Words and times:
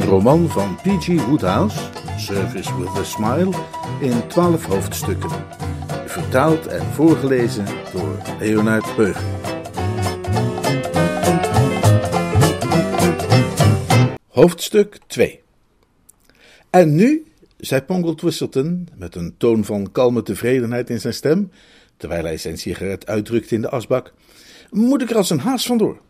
Een 0.00 0.06
roman 0.06 0.48
van 0.48 0.76
P.G. 0.76 1.26
Woodhouse, 1.26 1.78
Service 2.16 2.78
with 2.78 2.88
a 2.88 3.02
Smile, 3.02 3.50
in 4.00 4.26
twaalf 4.28 4.64
hoofdstukken. 4.64 5.30
Vertaald 6.06 6.66
en 6.66 6.86
voorgelezen 6.86 7.64
door 7.92 8.22
Leonard 8.38 8.94
Peug. 8.94 9.22
Hoofdstuk 14.28 14.98
2 15.06 15.40
En 16.70 16.94
nu, 16.94 17.24
zei 17.56 17.80
Pongle 17.80 18.14
Twistleton 18.14 18.88
met 18.96 19.14
een 19.14 19.34
toon 19.36 19.64
van 19.64 19.92
kalme 19.92 20.22
tevredenheid 20.22 20.90
in 20.90 21.00
zijn 21.00 21.14
stem, 21.14 21.50
terwijl 21.96 22.24
hij 22.24 22.36
zijn 22.36 22.58
sigaret 22.58 23.06
uitdrukte 23.06 23.54
in 23.54 23.60
de 23.60 23.70
asbak, 23.70 24.12
moet 24.70 25.02
ik 25.02 25.10
er 25.10 25.16
als 25.16 25.30
een 25.30 25.40
haas 25.40 25.66
vandoor. 25.66 26.00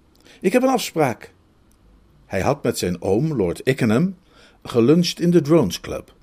Ik 0.41 0.53
heb 0.53 0.63
een 0.63 0.69
afspraak. 0.69 1.33
Hij 2.31 2.41
had 2.41 2.63
met 2.63 2.79
zijn 2.79 3.03
oom, 3.03 3.37
Lord 3.37 3.61
Ickenham, 3.65 4.17
geluncht 4.63 5.21
in 5.21 5.31
de 5.31 5.41
Drones 5.41 5.81
Club. 5.81 6.15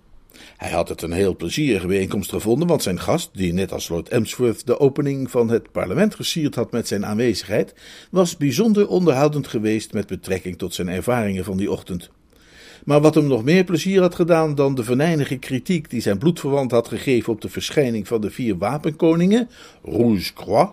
Hij 0.57 0.69
had 0.69 0.89
het 0.89 1.01
een 1.01 1.11
heel 1.11 1.35
plezierige 1.35 1.87
bijeenkomst 1.87 2.29
gevonden, 2.29 2.67
want 2.67 2.83
zijn 2.83 2.99
gast, 2.99 3.29
die 3.33 3.53
net 3.53 3.71
als 3.71 3.89
Lord 3.89 4.09
Emsworth 4.09 4.65
de 4.65 4.79
opening 4.79 5.31
van 5.31 5.49
het 5.49 5.71
parlement 5.71 6.15
gesierd 6.15 6.55
had 6.55 6.71
met 6.71 6.87
zijn 6.87 7.05
aanwezigheid, 7.05 7.73
was 8.11 8.37
bijzonder 8.37 8.87
onderhoudend 8.87 9.47
geweest 9.47 9.93
met 9.93 10.07
betrekking 10.07 10.57
tot 10.57 10.73
zijn 10.73 10.87
ervaringen 10.87 11.43
van 11.43 11.57
die 11.57 11.71
ochtend. 11.71 12.09
Maar 12.85 13.01
wat 13.01 13.15
hem 13.15 13.27
nog 13.27 13.43
meer 13.43 13.63
plezier 13.63 14.01
had 14.01 14.15
gedaan 14.15 14.55
dan 14.55 14.75
de 14.75 14.83
venijnige 14.83 15.37
kritiek 15.37 15.89
die 15.89 16.01
zijn 16.01 16.17
bloedverwant 16.17 16.71
had 16.71 16.87
gegeven 16.87 17.33
op 17.33 17.41
de 17.41 17.49
verschijning 17.49 18.07
van 18.07 18.21
de 18.21 18.31
vier 18.31 18.57
wapenkoningen, 18.57 19.49
Rouge 19.83 20.33
Croix, 20.33 20.71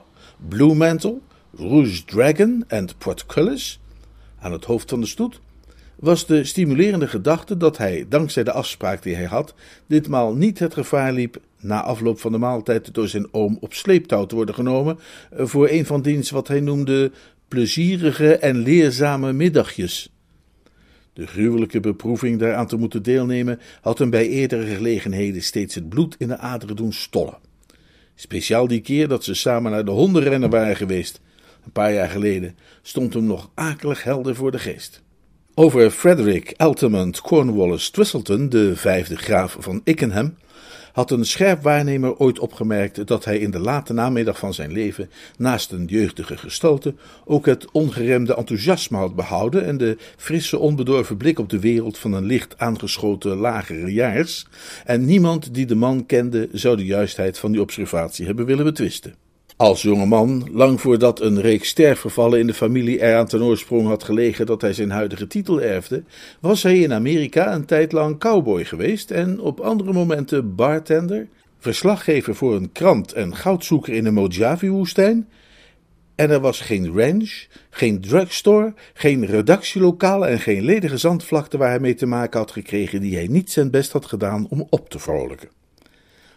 Blue 0.49 0.75
Mantle, 0.75 1.19
Rouge 1.57 2.05
Dragon 2.05 2.65
en 2.69 2.89
Portcullis, 2.99 3.79
aan 4.45 4.53
het 4.53 4.65
hoofd 4.65 4.91
van 4.91 5.01
de 5.01 5.07
stoet, 5.07 5.41
was 5.97 6.27
de 6.27 6.45
stimulerende 6.45 7.09
gedachte 7.09 7.57
dat 7.57 7.79
hij, 7.79 8.07
dankzij 8.09 8.45
de 8.45 8.53
afspraak 8.53 9.03
die 9.03 9.15
hij 9.15 9.25
had, 9.25 9.55
ditmaal 9.87 10.35
niet 10.35 10.59
het 10.59 10.75
gevaar 10.75 11.13
liep 11.13 11.41
na 11.61 11.83
afloop 11.83 12.21
van 12.21 12.33
de 12.33 12.39
maaltijd 12.39 12.95
door 12.95 13.09
zijn 13.09 13.29
oom 13.35 13.57
op 13.61 13.75
sleeptouw 13.75 14.27
te 14.27 14.35
worden 14.35 14.55
genomen 14.55 14.99
voor 15.33 15.69
een 15.69 15.87
van 15.87 16.03
diens 16.03 16.31
wat 16.31 16.49
hij 16.49 16.61
noemde 16.61 17.13
plezierige 17.49 18.37
en 18.37 18.57
leerzame 18.57 19.33
middagjes. 19.33 20.13
De 21.13 21.27
gruwelijke 21.27 21.81
beproeving 21.81 22.39
daaraan 22.39 22.67
te 22.67 22.77
moeten 22.77 23.03
deelnemen 23.03 23.61
had 23.81 23.99
hem 23.99 24.11
bij 24.11 24.29
eerdere 24.29 24.75
gelegenheden 24.75 25.43
steeds 25.43 25.75
het 25.75 25.89
bloed 25.89 26.15
in 26.19 26.29
de 26.29 26.39
aderen 26.39 26.77
doen 26.77 26.93
stollen. 26.93 27.39
Speciaal 28.15 28.67
die 28.67 28.81
keer 28.81 29.09
dat 29.09 29.25
ze 29.25 29.35
samen 29.35 29.71
naar 29.71 29.85
de 29.85 29.91
hondenrennen 29.91 30.51
waren 30.51 30.77
geweest, 30.77 31.21
een 31.65 31.73
paar 31.73 31.93
jaar 31.93 32.09
geleden, 32.09 32.57
stond 32.83 33.15
hem 33.15 33.25
nog 33.25 33.51
akelig 33.55 34.03
helder 34.03 34.35
voor 34.35 34.51
de 34.51 34.59
geest. 34.59 35.03
Over 35.55 35.91
Frederick 35.91 36.55
Altamont 36.57 37.21
Cornwallis 37.21 37.91
Twistleton, 37.91 38.49
de 38.49 38.77
vijfde 38.77 39.17
graaf 39.17 39.57
van 39.61 39.81
Ickenham, 39.85 40.35
had 40.95 41.11
een 41.11 41.25
scherp 41.25 41.63
waarnemer 41.63 42.17
ooit 42.17 42.39
opgemerkt 42.39 43.07
dat 43.07 43.25
hij 43.25 43.39
in 43.39 43.51
de 43.51 43.59
late 43.59 43.93
namiddag 43.93 44.39
van 44.39 44.55
zijn 44.55 44.73
leven, 44.73 45.11
naast 45.39 45.73
een 45.73 45.85
jeugdige 45.85 46.37
gestalte, 46.37 46.95
ook 47.25 47.47
het 47.47 47.71
ongeremde 47.71 48.35
enthousiasme 48.35 48.97
had 48.97 49.15
behouden 49.15 49.65
en 49.65 49.77
de 49.77 49.97
frisse, 50.17 50.59
onbedorven 50.59 51.17
blik 51.17 51.39
op 51.39 51.49
de 51.51 51.61
wereld 51.61 51.99
van 51.99 52.13
een 52.13 52.25
licht 52.25 52.59
aangeschoten 52.59 53.37
lagere 53.37 53.93
jaars, 53.93 54.47
en 54.85 55.05
niemand 55.05 55.55
die 55.55 55.67
de 55.67 55.75
man 55.75 56.07
kende 56.07 56.49
zou 56.53 56.77
de 56.77 56.85
juistheid 56.85 57.39
van 57.39 57.53
die 57.53 57.61
observatie 57.61 58.27
hebben 58.27 58.47
willen 58.47 58.65
betwisten. 58.65 59.24
Als 59.57 59.83
jongeman, 59.83 60.49
lang 60.53 60.81
voordat 60.81 61.21
een 61.21 61.41
reeks 61.41 61.69
sterfgevallen 61.69 62.39
in 62.39 62.47
de 62.47 62.55
familie 62.55 63.01
er 63.01 63.17
aan 63.17 63.27
ten 63.27 63.43
oorsprong 63.43 63.87
had 63.87 64.05
gelegen 64.05 64.47
dat 64.47 64.61
hij 64.61 64.73
zijn 64.73 64.91
huidige 64.91 65.27
titel 65.27 65.61
erfde, 65.61 66.03
was 66.41 66.63
hij 66.63 66.79
in 66.79 66.93
Amerika 66.93 67.55
een 67.55 67.65
tijd 67.65 67.93
lang 67.93 68.19
cowboy 68.19 68.65
geweest 68.65 69.11
en 69.11 69.41
op 69.41 69.61
andere 69.61 69.93
momenten 69.93 70.55
bartender, 70.55 71.29
verslaggever 71.59 72.35
voor 72.35 72.55
een 72.55 72.73
krant 72.73 73.13
en 73.13 73.37
goudzoeker 73.37 73.95
in 73.95 74.05
de 74.05 74.11
Mojave-woestijn. 74.11 75.29
En 76.15 76.31
er 76.31 76.41
was 76.41 76.61
geen 76.61 76.93
ranch, 76.99 77.47
geen 77.71 78.01
drugstore, 78.01 78.75
geen 78.95 79.27
redactielokaal 79.27 80.27
en 80.27 80.41
geen 80.41 80.65
ledige 80.65 80.97
zandvlakte 80.97 81.57
waar 81.57 81.71
hij 81.71 81.81
mee 81.81 81.95
te 81.95 82.07
maken 82.07 82.39
had 82.39 82.51
gekregen 82.51 83.01
die 83.01 83.15
hij 83.15 83.27
niet 83.27 83.51
zijn 83.51 83.71
best 83.71 83.93
had 83.93 84.07
gedaan 84.07 84.47
om 84.49 84.67
op 84.71 84.89
te 84.91 84.99
vrolijken. 84.99 85.49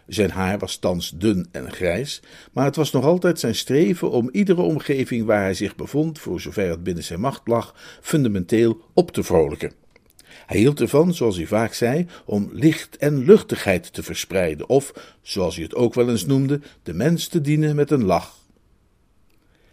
Zijn 0.08 0.30
haar 0.30 0.58
was 0.58 0.76
thans 0.76 1.10
dun 1.10 1.48
en 1.52 1.72
grijs, 1.72 2.22
maar 2.52 2.64
het 2.64 2.76
was 2.76 2.90
nog 2.90 3.04
altijd 3.04 3.40
zijn 3.40 3.54
streven 3.54 4.10
om 4.10 4.28
iedere 4.32 4.60
omgeving 4.60 5.26
waar 5.26 5.42
hij 5.42 5.54
zich 5.54 5.76
bevond, 5.76 6.18
voor 6.18 6.40
zover 6.40 6.70
het 6.70 6.82
binnen 6.82 7.04
zijn 7.04 7.20
macht 7.20 7.46
lag, 7.46 7.74
fundamenteel 8.00 8.80
op 8.94 9.10
te 9.10 9.22
vrolijken. 9.22 9.72
Hij 10.46 10.58
hield 10.58 10.80
ervan, 10.80 11.14
zoals 11.14 11.36
hij 11.36 11.46
vaak 11.46 11.72
zei, 11.72 12.06
om 12.24 12.48
licht 12.52 12.96
en 12.96 13.24
luchtigheid 13.24 13.92
te 13.92 14.02
verspreiden, 14.02 14.68
of, 14.68 14.92
zoals 15.22 15.54
hij 15.54 15.64
het 15.64 15.74
ook 15.74 15.94
wel 15.94 16.10
eens 16.10 16.26
noemde, 16.26 16.60
de 16.82 16.94
mens 16.94 17.28
te 17.28 17.40
dienen 17.40 17.76
met 17.76 17.90
een 17.90 18.04
lach. 18.04 18.36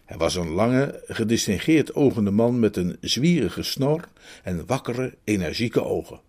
Hij 0.05 0.17
was 0.17 0.35
een 0.35 0.49
lange, 0.49 1.03
gedistingeerd 1.07 1.93
ogende 1.93 2.31
man 2.31 2.59
met 2.59 2.77
een 2.77 2.97
zwierige 3.01 3.63
snor 3.63 4.07
en 4.43 4.65
wakkere, 4.65 5.17
energieke 5.23 5.83
ogen. 5.83 6.19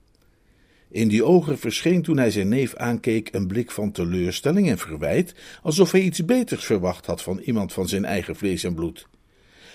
In 0.91 1.09
die 1.09 1.25
ogen 1.25 1.59
verscheen 1.59 2.03
toen 2.03 2.19
hij 2.19 2.31
zijn 2.31 2.49
neef 2.49 2.75
aankeek 2.75 3.29
een 3.33 3.47
blik 3.47 3.71
van 3.71 3.93
teleurstelling 3.93 4.69
en 4.69 4.79
verwijt, 4.79 5.35
alsof 5.63 5.93
hij 5.93 6.01
iets 6.01 6.25
beters 6.25 6.65
verwacht 6.65 7.07
had 7.07 7.23
van 7.23 7.39
iemand 7.39 7.73
van 7.73 7.89
zijn 7.89 8.05
eigen 8.05 8.37
vlees 8.37 8.65
en 8.65 8.75
bloed. 8.75 9.07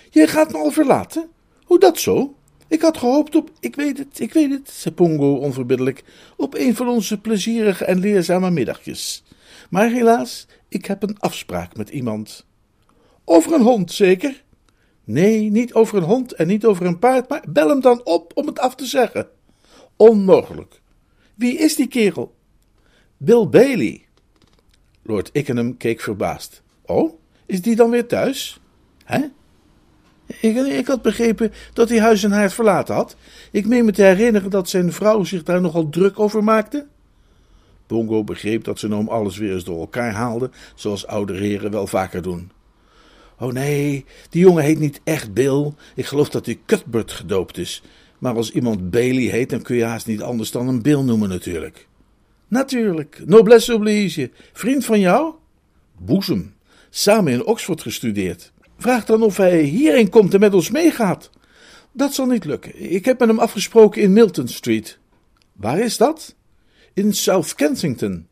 Jij 0.10 0.28
gaat 0.28 0.52
me 0.52 0.58
al 0.58 0.72
verlaten? 0.72 1.30
Hoe 1.64 1.80
dat 1.80 2.00
zo? 2.00 2.36
Ik 2.68 2.82
had 2.82 2.98
gehoopt 2.98 3.36
op, 3.36 3.52
ik 3.60 3.76
weet 3.76 3.98
het, 3.98 4.20
ik 4.20 4.34
weet 4.34 4.52
het, 4.52 4.70
zei 4.70 4.96
Pongo 4.96 5.34
onverbiddelijk, 5.34 6.04
op 6.38 6.56
een 6.56 6.76
van 6.76 6.88
onze 6.88 7.20
plezierige 7.20 7.86
en 7.86 8.00
leerzame 8.00 8.52
middagjes. 8.52 9.24
Maar 9.70 9.90
helaas, 9.90 10.48
ik 10.68 10.86
heb 10.86 11.04
een 11.04 11.20
afspraak 11.20 11.76
met 11.76 11.90
iemand. 11.90 12.46
Over 13.26 13.54
een 13.54 13.62
hond, 13.62 13.92
zeker? 13.92 14.44
Nee, 15.04 15.50
niet 15.50 15.74
over 15.74 15.98
een 15.98 16.04
hond 16.04 16.34
en 16.34 16.48
niet 16.48 16.66
over 16.66 16.86
een 16.86 17.00
paard, 17.00 17.30
maar 17.30 17.44
bel 17.50 17.70
hem 17.70 17.82
dan 17.82 18.06
op 18.06 18.32
om 18.36 18.48
het 18.48 18.60
af 18.60 18.76
te 18.76 18.86
zeggen. 18.86 19.28
Onmogelijk. 19.96 20.82
Wie 21.42 21.58
is 21.58 21.76
die 21.76 21.88
kerel? 21.88 22.36
Bill 23.18 23.48
Bailey. 23.48 24.06
Lord 25.02 25.30
Ickenham 25.34 25.78
keek 25.78 26.02
verbaasd. 26.02 26.62
Oh, 26.86 27.20
is 27.46 27.62
die 27.62 27.76
dan 27.76 27.90
weer 27.90 28.08
thuis? 28.08 28.60
Hè? 29.04 29.20
Ik, 30.42 30.56
ik 30.56 30.88
had 30.88 31.02
begrepen 31.02 31.52
dat 31.74 31.90
hij 31.90 32.00
huis 32.00 32.24
en 32.24 32.32
haard 32.32 32.54
verlaten 32.54 32.96
had. 32.96 33.16
Ik 33.52 33.66
meen 33.66 33.86
me 33.86 33.92
te 33.92 34.04
herinneren 34.04 34.50
dat 34.50 34.70
zijn 34.70 34.94
vrouw 34.94 35.24
zich 35.24 35.44
daar 35.44 35.62
nogal 35.62 35.90
druk 35.90 36.20
over 36.20 36.44
maakte. 36.44 36.88
Bongo 37.88 38.24
begreep 38.24 38.64
dat 38.64 38.80
zijn 38.80 38.94
oom 38.94 39.08
alles 39.08 39.38
weer 39.38 39.54
eens 39.54 39.64
door 39.64 39.80
elkaar 39.80 40.12
haalde, 40.12 40.50
zoals 40.76 41.08
oude 41.08 41.38
heren 41.38 41.72
wel 41.72 41.88
vaker 41.88 42.22
doen. 42.22 42.52
Oh 43.40 43.52
nee, 43.52 44.06
die 44.30 44.42
jongen 44.42 44.64
heet 44.64 44.80
niet 44.80 45.02
echt 45.04 45.34
Bill. 45.34 45.74
Ik 45.96 46.06
geloof 46.06 46.30
dat 46.30 46.46
hij 46.46 46.60
Cuthbert 46.66 47.12
gedoopt 47.12 47.58
is. 47.58 47.84
Maar 48.22 48.36
als 48.36 48.52
iemand 48.52 48.90
Bailey 48.90 49.24
heet, 49.24 49.50
dan 49.50 49.62
kun 49.62 49.76
je 49.76 49.84
haast 49.84 50.08
niet 50.08 50.22
anders 50.22 50.52
dan 50.52 50.68
een 50.68 50.82
Bill 50.82 51.02
noemen 51.02 51.30
natuurlijk. 51.30 51.88
Natuurlijk, 52.48 53.22
noblesse 53.26 53.74
oblige. 53.74 54.32
Vriend 54.54 54.86
van 54.86 55.00
jou? 55.00 55.34
Boezem. 55.98 56.54
Samen 56.90 57.34
in 57.34 57.46
Oxford 57.46 57.82
gestudeerd. 57.82 58.52
Vraag 58.78 59.06
dan 59.06 59.24
of 59.24 59.38
hij 59.38 59.62
hierheen 59.62 60.10
komt 60.10 60.34
en 60.34 60.40
met 60.40 60.54
ons 60.54 60.70
meegaat. 60.70 61.30
Dat 61.92 62.14
zal 62.14 62.26
niet 62.26 62.46
lukken. 62.46 62.92
Ik 62.92 63.06
heb 63.06 63.20
met 63.20 63.28
hem 63.28 63.40
afgesproken 63.40 64.02
in 64.02 64.14
Milton 64.14 64.48
Street. 64.48 65.00
Waar 65.54 65.80
is 65.80 65.98
dat? 65.98 66.36
In 66.94 67.14
South 67.14 67.56
Kensington. 67.56 68.28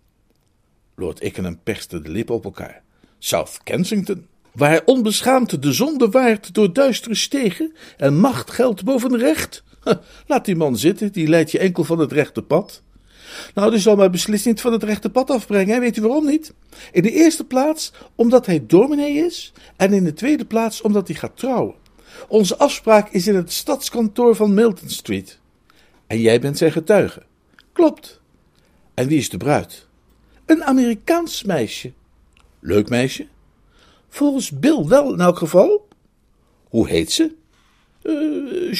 Lord 0.96 1.24
Ickenham 1.24 1.60
perste 1.64 2.02
de 2.02 2.10
lippen 2.10 2.36
op 2.36 2.44
elkaar. 2.44 2.82
South 3.20 3.60
Kensington? 3.64 4.28
Waar 4.52 4.82
onbeschaamd 4.86 5.62
de 5.62 5.74
zonde 5.74 6.10
waard 6.10 6.54
door 6.54 6.74
duistere 6.74 7.16
stegen 7.16 7.74
en 7.98 8.20
macht 8.20 8.52
geldt 8.52 8.84
boven 8.84 9.18
recht? 9.18 9.64
Laat 10.28 10.46
die 10.46 10.56
man 10.56 10.78
zitten, 10.78 11.12
die 11.12 11.28
leidt 11.28 11.52
je 11.52 11.60
enkel 11.60 11.84
van 11.84 12.00
het 12.00 12.12
rechte 12.12 12.42
pad. 12.42 12.82
Nou, 13.54 13.72
die 13.72 13.80
zal 13.80 13.96
maar 13.96 14.10
beslist 14.10 14.46
niet 14.46 14.62
van 14.62 14.72
het 14.72 14.84
rechte 14.84 15.10
pad 15.10 15.30
afbrengen. 15.30 15.80
Weet 15.80 15.98
u 15.98 16.02
waarom 16.02 16.26
niet? 16.26 16.54
In 16.92 17.02
de 17.02 17.12
eerste 17.12 17.44
plaats 17.44 17.94
omdat 18.16 18.46
hij 18.46 18.66
dominee 18.66 19.14
is. 19.14 19.54
En 19.76 19.94
in 19.94 20.04
de 20.04 20.14
tweede 20.14 20.46
plaats 20.46 20.82
omdat 20.82 21.08
hij 21.08 21.16
gaat 21.18 21.38
trouwen. 21.38 21.76
Onze 22.28 22.58
afspraak 22.58 23.10
is 23.10 23.28
in 23.28 23.36
het 23.36 23.52
stadskantoor 23.52 24.36
van 24.36 24.54
Milton 24.54 24.90
Street. 24.90 25.40
En 26.08 26.20
jij 26.20 26.40
bent 26.40 26.58
zijn 26.58 26.72
getuige. 26.72 27.24
Klopt. 27.74 28.22
En 28.94 29.08
wie 29.08 29.18
is 29.18 29.30
de 29.30 29.38
bruid? 29.38 29.88
Een 30.46 30.64
Amerikaans 30.64 31.44
meisje. 31.44 31.94
Leuk 32.60 32.90
meisje? 32.90 33.28
Volgens 34.10 34.52
Bill 34.52 34.86
wel 34.86 35.14
in 35.14 35.20
elk 35.20 35.38
geval. 35.38 35.88
Hoe 36.70 36.88
heet 36.88 37.12
ze? 37.12 37.36
Uh. 38.04 38.74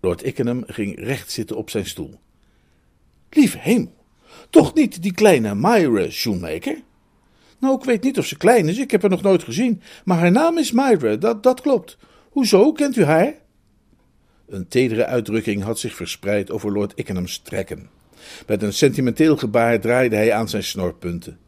Lord 0.00 0.24
Ickenham 0.24 0.64
ging 0.66 1.00
recht 1.04 1.30
zitten 1.30 1.56
op 1.56 1.70
zijn 1.70 1.86
stoel. 1.86 2.20
Lieve 3.30 3.58
hemel, 3.58 3.94
toch 4.50 4.74
niet 4.74 5.02
die 5.02 5.12
kleine 5.12 5.54
Myra 5.54 6.10
Shoemaker? 6.10 6.82
Nou, 7.58 7.76
ik 7.78 7.84
weet 7.84 8.02
niet 8.02 8.18
of 8.18 8.26
ze 8.26 8.36
klein 8.36 8.68
is, 8.68 8.78
ik 8.78 8.90
heb 8.90 9.00
haar 9.00 9.10
nog 9.10 9.22
nooit 9.22 9.42
gezien, 9.42 9.82
maar 10.04 10.18
haar 10.18 10.32
naam 10.32 10.58
is 10.58 10.72
Myra, 10.72 11.16
dat, 11.16 11.42
dat 11.42 11.60
klopt. 11.60 11.98
Hoezo, 12.30 12.72
kent 12.72 12.96
u 12.96 13.04
haar? 13.04 13.34
Een 14.48 14.68
tedere 14.68 15.06
uitdrukking 15.06 15.62
had 15.62 15.78
zich 15.78 15.94
verspreid 15.94 16.50
over 16.50 16.72
Lord 16.72 16.92
Ickenham's 16.94 17.38
trekken. 17.38 17.88
Met 18.46 18.62
een 18.62 18.72
sentimenteel 18.72 19.36
gebaar 19.36 19.80
draaide 19.80 20.16
hij 20.16 20.32
aan 20.32 20.48
zijn 20.48 20.64
snorpunten. 20.64 21.38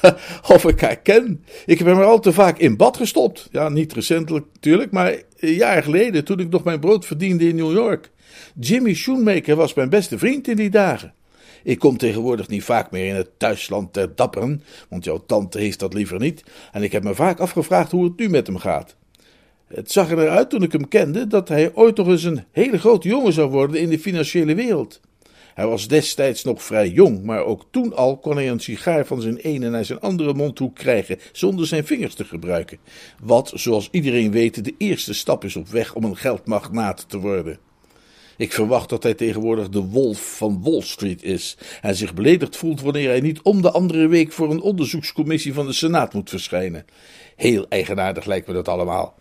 Of 0.54 0.64
ik 0.64 0.80
haar 0.80 0.96
ken. 0.96 1.44
Ik 1.66 1.78
heb 1.78 1.86
hem 1.86 2.00
al 2.00 2.20
te 2.20 2.32
vaak 2.32 2.58
in 2.58 2.76
bad 2.76 2.96
gestopt. 2.96 3.48
Ja, 3.50 3.68
niet 3.68 3.92
recentelijk 3.92 4.46
natuurlijk, 4.52 4.90
maar 4.90 5.22
een 5.38 5.54
jaar 5.54 5.82
geleden 5.82 6.24
toen 6.24 6.40
ik 6.40 6.50
nog 6.50 6.64
mijn 6.64 6.80
brood 6.80 7.06
verdiende 7.06 7.48
in 7.48 7.56
New 7.56 7.72
York. 7.72 8.10
Jimmy 8.60 8.94
Schoenmaker 8.94 9.56
was 9.56 9.74
mijn 9.74 9.88
beste 9.88 10.18
vriend 10.18 10.48
in 10.48 10.56
die 10.56 10.70
dagen. 10.70 11.14
Ik 11.64 11.78
kom 11.78 11.96
tegenwoordig 11.96 12.48
niet 12.48 12.64
vaak 12.64 12.90
meer 12.90 13.06
in 13.06 13.14
het 13.14 13.38
thuisland 13.38 13.92
ter 13.92 14.14
dapperen, 14.14 14.62
want 14.88 15.04
jouw 15.04 15.24
tante 15.26 15.58
heeft 15.58 15.78
dat 15.78 15.94
liever 15.94 16.18
niet. 16.18 16.44
En 16.72 16.82
ik 16.82 16.92
heb 16.92 17.02
me 17.02 17.14
vaak 17.14 17.38
afgevraagd 17.38 17.90
hoe 17.90 18.04
het 18.04 18.18
nu 18.18 18.28
met 18.28 18.46
hem 18.46 18.58
gaat. 18.58 18.96
Het 19.66 19.92
zag 19.92 20.10
er 20.10 20.28
uit 20.28 20.50
toen 20.50 20.62
ik 20.62 20.72
hem 20.72 20.88
kende 20.88 21.26
dat 21.26 21.48
hij 21.48 21.74
ooit 21.74 21.96
nog 21.96 22.06
eens 22.06 22.24
een 22.24 22.44
hele 22.50 22.78
grote 22.78 23.08
jongen 23.08 23.32
zou 23.32 23.50
worden 23.50 23.80
in 23.80 23.88
de 23.88 23.98
financiële 23.98 24.54
wereld. 24.54 25.00
Hij 25.54 25.66
was 25.66 25.88
destijds 25.88 26.44
nog 26.44 26.62
vrij 26.62 26.88
jong, 26.88 27.22
maar 27.22 27.44
ook 27.44 27.66
toen 27.70 27.96
al 27.96 28.18
kon 28.18 28.36
hij 28.36 28.50
een 28.50 28.60
sigaar 28.60 29.06
van 29.06 29.20
zijn 29.20 29.36
ene 29.36 29.70
naar 29.70 29.84
zijn 29.84 30.00
andere 30.00 30.34
mondhoek 30.34 30.74
krijgen 30.74 31.18
zonder 31.32 31.66
zijn 31.66 31.86
vingers 31.86 32.14
te 32.14 32.24
gebruiken. 32.24 32.78
Wat, 33.22 33.52
zoals 33.54 33.88
iedereen 33.90 34.30
weet, 34.30 34.64
de 34.64 34.74
eerste 34.78 35.14
stap 35.14 35.44
is 35.44 35.56
op 35.56 35.68
weg 35.68 35.94
om 35.94 36.04
een 36.04 36.16
geldmagnaat 36.16 37.04
te 37.08 37.18
worden. 37.18 37.58
Ik 38.36 38.52
verwacht 38.52 38.88
dat 38.88 39.02
hij 39.02 39.14
tegenwoordig 39.14 39.68
de 39.68 39.82
wolf 39.82 40.36
van 40.36 40.62
Wall 40.62 40.80
Street 40.80 41.22
is 41.22 41.56
en 41.80 41.96
zich 41.96 42.14
beledigd 42.14 42.56
voelt 42.56 42.80
wanneer 42.80 43.08
hij 43.08 43.20
niet 43.20 43.42
om 43.42 43.62
de 43.62 43.70
andere 43.70 44.06
week 44.06 44.32
voor 44.32 44.50
een 44.50 44.60
onderzoekscommissie 44.60 45.54
van 45.54 45.66
de 45.66 45.72
Senaat 45.72 46.14
moet 46.14 46.30
verschijnen. 46.30 46.84
Heel 47.36 47.66
eigenaardig 47.68 48.24
lijkt 48.24 48.46
me 48.46 48.54
dat 48.54 48.68
allemaal. 48.68 49.14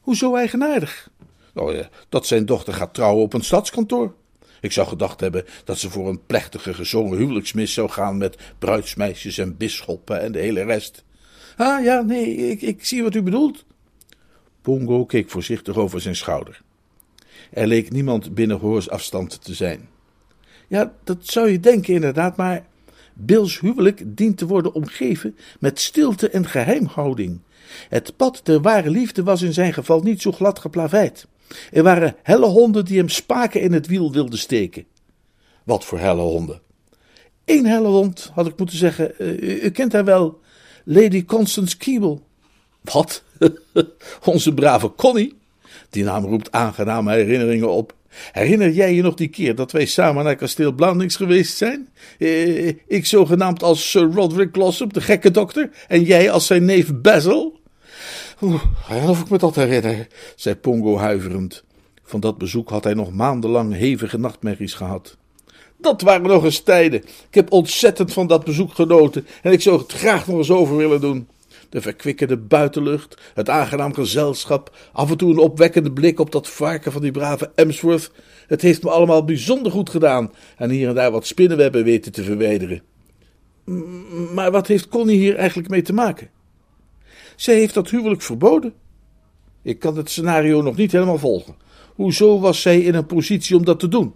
Hoezo 0.00 0.34
eigenaardig? 0.34 1.10
Nou 1.54 1.76
ja, 1.76 1.88
dat 2.08 2.26
zijn 2.26 2.46
dochter 2.46 2.72
gaat 2.72 2.94
trouwen 2.94 3.22
op 3.22 3.32
een 3.32 3.44
stadskantoor. 3.44 4.14
Ik 4.62 4.72
zou 4.72 4.88
gedacht 4.88 5.20
hebben 5.20 5.44
dat 5.64 5.78
ze 5.78 5.90
voor 5.90 6.08
een 6.08 6.26
plechtige 6.26 6.74
gezongen 6.74 7.18
huwelijksmis 7.18 7.72
zou 7.72 7.88
gaan 7.88 8.16
met 8.16 8.36
bruidsmeisjes 8.58 9.38
en 9.38 9.56
bisschoppen 9.56 10.20
en 10.20 10.32
de 10.32 10.38
hele 10.38 10.62
rest. 10.62 11.04
Ah 11.56 11.84
ja, 11.84 12.00
nee, 12.00 12.36
ik, 12.36 12.62
ik 12.62 12.84
zie 12.84 13.02
wat 13.02 13.14
u 13.14 13.22
bedoelt. 13.22 13.64
Pongo 14.60 15.04
keek 15.04 15.30
voorzichtig 15.30 15.76
over 15.76 16.00
zijn 16.00 16.16
schouder. 16.16 16.62
Er 17.50 17.66
leek 17.66 17.90
niemand 17.90 18.34
binnen 18.34 18.58
hoorsafstand 18.58 19.44
te 19.44 19.54
zijn. 19.54 19.88
Ja, 20.68 20.92
dat 21.04 21.18
zou 21.20 21.48
je 21.50 21.60
denken 21.60 21.94
inderdaad, 21.94 22.36
maar 22.36 22.66
Bills 23.14 23.60
huwelijk 23.60 24.02
dient 24.06 24.38
te 24.38 24.46
worden 24.46 24.74
omgeven 24.74 25.36
met 25.60 25.80
stilte 25.80 26.30
en 26.30 26.46
geheimhouding. 26.46 27.40
Het 27.88 28.16
pad 28.16 28.40
der 28.42 28.60
ware 28.60 28.90
liefde 28.90 29.22
was 29.22 29.42
in 29.42 29.52
zijn 29.52 29.72
geval 29.72 30.00
niet 30.00 30.22
zo 30.22 30.32
glad 30.32 30.58
geplaveid. 30.58 31.26
Er 31.70 31.82
waren 31.82 32.16
helle 32.22 32.46
honden 32.46 32.84
die 32.84 32.98
hem 32.98 33.08
spaken 33.08 33.60
in 33.60 33.72
het 33.72 33.86
wiel 33.86 34.12
wilden 34.12 34.38
steken. 34.38 34.84
Wat 35.64 35.84
voor 35.84 35.98
helle 35.98 36.20
honden? 36.20 36.60
Eén 37.44 37.66
helle 37.66 37.88
hond, 37.88 38.30
had 38.34 38.46
ik 38.46 38.58
moeten 38.58 38.76
zeggen. 38.76 39.12
Uh, 39.18 39.64
u, 39.64 39.70
kent 39.70 39.92
haar 39.92 40.04
wel. 40.04 40.40
Lady 40.84 41.24
Constance 41.24 41.76
Keeble. 41.76 42.18
Wat? 42.80 43.22
Onze 44.24 44.54
brave 44.54 44.94
Connie? 44.94 45.38
Die 45.90 46.04
naam 46.04 46.24
roept 46.24 46.52
aangename 46.52 47.12
herinneringen 47.12 47.70
op. 47.70 47.94
Herinner 48.32 48.70
jij 48.70 48.94
je 48.94 49.02
nog 49.02 49.14
die 49.14 49.28
keer 49.28 49.54
dat 49.54 49.72
wij 49.72 49.86
samen 49.86 50.24
naar 50.24 50.36
kasteel 50.36 50.72
Blandings 50.72 51.16
geweest 51.16 51.56
zijn? 51.56 51.88
Eh, 52.18 52.66
ik 52.86 53.06
zogenaamd 53.06 53.62
als 53.62 53.90
Sir 53.90 54.10
Roderick 54.12 54.48
Glossop, 54.52 54.92
de 54.92 55.00
gekke 55.00 55.30
dokter, 55.30 55.70
en 55.88 56.02
jij 56.02 56.30
als 56.30 56.46
zijn 56.46 56.64
neef 56.64 57.00
Basil? 57.00 57.60
Oeh, 58.42 59.08
of 59.08 59.20
ik 59.20 59.30
me 59.30 59.38
dat 59.38 59.54
herinner, 59.54 60.06
zei 60.36 60.54
Pongo 60.54 60.98
huiverend. 60.98 61.64
Van 62.02 62.20
dat 62.20 62.38
bezoek 62.38 62.70
had 62.70 62.84
hij 62.84 62.94
nog 62.94 63.12
maandenlang 63.12 63.74
hevige 63.74 64.18
nachtmerries 64.18 64.74
gehad. 64.74 65.16
Dat 65.76 66.02
waren 66.02 66.26
nog 66.26 66.44
eens 66.44 66.60
tijden. 66.60 67.00
Ik 67.02 67.34
heb 67.34 67.52
ontzettend 67.52 68.12
van 68.12 68.26
dat 68.26 68.44
bezoek 68.44 68.74
genoten 68.74 69.26
en 69.42 69.52
ik 69.52 69.60
zou 69.60 69.78
het 69.78 69.92
graag 69.92 70.26
nog 70.26 70.36
eens 70.36 70.50
over 70.50 70.76
willen 70.76 71.00
doen. 71.00 71.28
De 71.68 71.80
verkwikkende 71.80 72.36
buitenlucht, 72.36 73.20
het 73.34 73.48
aangenaam 73.48 73.94
gezelschap, 73.94 74.76
af 74.92 75.10
en 75.10 75.16
toe 75.16 75.30
een 75.30 75.38
opwekkende 75.38 75.92
blik 75.92 76.20
op 76.20 76.32
dat 76.32 76.48
varken 76.48 76.92
van 76.92 77.02
die 77.02 77.10
brave 77.10 77.50
Emsworth. 77.54 78.10
Het 78.46 78.62
heeft 78.62 78.82
me 78.82 78.90
allemaal 78.90 79.24
bijzonder 79.24 79.72
goed 79.72 79.90
gedaan 79.90 80.32
en 80.56 80.70
hier 80.70 80.88
en 80.88 80.94
daar 80.94 81.10
wat 81.10 81.26
spinnenwebben 81.26 81.84
weten 81.84 82.12
te 82.12 82.22
verwijderen. 82.22 82.82
Maar 84.34 84.50
wat 84.50 84.66
heeft 84.66 84.88
Connie 84.88 85.18
hier 85.18 85.36
eigenlijk 85.36 85.68
mee 85.68 85.82
te 85.82 85.92
maken? 85.92 86.30
Zij 87.36 87.54
heeft 87.54 87.74
dat 87.74 87.90
huwelijk 87.90 88.22
verboden. 88.22 88.72
Ik 89.62 89.78
kan 89.78 89.96
het 89.96 90.10
scenario 90.10 90.62
nog 90.62 90.76
niet 90.76 90.92
helemaal 90.92 91.18
volgen. 91.18 91.54
Hoezo 91.94 92.40
was 92.40 92.60
zij 92.60 92.80
in 92.80 92.94
een 92.94 93.06
positie 93.06 93.56
om 93.56 93.64
dat 93.64 93.80
te 93.80 93.88
doen? 93.88 94.14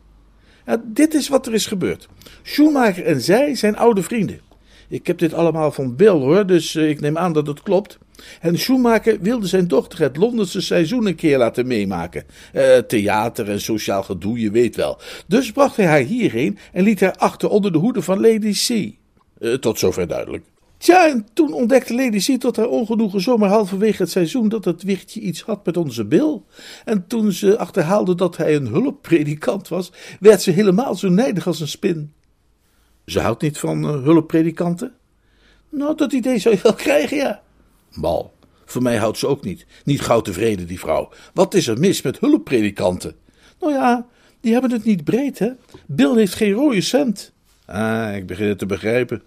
dit 0.84 1.14
is 1.14 1.28
wat 1.28 1.46
er 1.46 1.54
is 1.54 1.66
gebeurd. 1.66 2.08
Schumacher 2.42 3.04
en 3.04 3.20
zij 3.20 3.54
zijn 3.54 3.76
oude 3.76 4.02
vrienden. 4.02 4.40
Ik 4.88 5.06
heb 5.06 5.18
dit 5.18 5.34
allemaal 5.34 5.72
van 5.72 5.96
Bill 5.96 6.08
hoor, 6.08 6.46
dus 6.46 6.74
eh, 6.74 6.88
ik 6.88 7.00
neem 7.00 7.18
aan 7.18 7.32
dat 7.32 7.46
het 7.46 7.62
klopt. 7.62 7.98
En 8.40 8.58
Schumacher 8.58 9.20
wilde 9.20 9.46
zijn 9.46 9.68
dochter 9.68 10.00
het 10.00 10.16
Londense 10.16 10.60
seizoen 10.60 11.06
een 11.06 11.14
keer 11.14 11.38
laten 11.38 11.66
meemaken. 11.66 12.24
Uh, 12.54 12.76
theater 12.76 13.50
en 13.50 13.60
sociaal 13.60 14.02
gedoe, 14.02 14.40
je 14.40 14.50
weet 14.50 14.76
wel. 14.76 14.98
Dus 15.26 15.52
bracht 15.52 15.76
hij 15.76 15.86
haar 15.86 16.00
hierheen 16.00 16.58
en 16.72 16.84
liet 16.84 17.00
haar 17.00 17.16
achter 17.16 17.48
onder 17.48 17.72
de 17.72 17.78
hoede 17.78 18.02
van 18.02 18.20
Lady 18.20 18.52
C. 18.52 18.94
Uh, 19.38 19.54
tot 19.54 19.78
zover 19.78 20.06
duidelijk. 20.06 20.44
Tja, 20.78 21.08
en 21.08 21.26
toen 21.32 21.52
ontdekte 21.52 21.94
Lady 21.94 22.36
C 22.36 22.40
tot 22.40 22.56
haar 22.56 22.68
ongenoegen 22.68 23.20
zomaar 23.20 23.48
halverwege 23.48 24.02
het 24.02 24.10
seizoen 24.10 24.48
dat 24.48 24.64
het 24.64 24.82
wichtje 24.82 25.20
iets 25.20 25.42
had 25.42 25.66
met 25.66 25.76
onze 25.76 26.04
Bill. 26.04 26.40
En 26.84 27.06
toen 27.06 27.32
ze 27.32 27.58
achterhaalde 27.58 28.14
dat 28.14 28.36
hij 28.36 28.54
een 28.56 28.66
hulppredikant 28.66 29.68
was, 29.68 29.92
werd 30.20 30.42
ze 30.42 30.50
helemaal 30.50 30.94
zo 30.94 31.08
nijdig 31.08 31.46
als 31.46 31.60
een 31.60 31.68
spin. 31.68 32.12
Ze 33.06 33.20
houdt 33.20 33.42
niet 33.42 33.58
van 33.58 33.84
uh, 33.84 34.02
hulppredikanten? 34.02 34.92
Nou, 35.68 35.96
dat 35.96 36.12
idee 36.12 36.38
zou 36.38 36.54
je 36.54 36.62
wel 36.62 36.74
krijgen, 36.86 37.16
ja. 37.16 37.42
Mal, 37.92 38.32
voor 38.64 38.82
mij 38.82 38.96
houdt 38.96 39.18
ze 39.18 39.26
ook 39.26 39.44
niet. 39.44 39.66
Niet 39.84 40.00
gauw 40.00 40.20
tevreden, 40.20 40.66
die 40.66 40.78
vrouw. 40.78 41.08
Wat 41.34 41.54
is 41.54 41.66
er 41.66 41.78
mis 41.78 42.02
met 42.02 42.18
hulppredikanten? 42.18 43.16
Nou 43.60 43.72
ja, 43.72 44.06
die 44.40 44.52
hebben 44.52 44.70
het 44.70 44.84
niet 44.84 45.04
breed, 45.04 45.38
hè. 45.38 45.50
Bill 45.86 46.14
heeft 46.14 46.34
geen 46.34 46.52
rode 46.52 46.80
cent. 46.80 47.32
Ah, 47.66 48.16
ik 48.16 48.26
begin 48.26 48.48
het 48.48 48.58
te 48.58 48.66
begrijpen. 48.66 49.22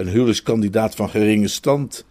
Een 0.00 0.08
huwelijkskandidaat 0.08 0.94
van 0.94 1.10
geringe 1.10 1.48
stand. 1.48 2.04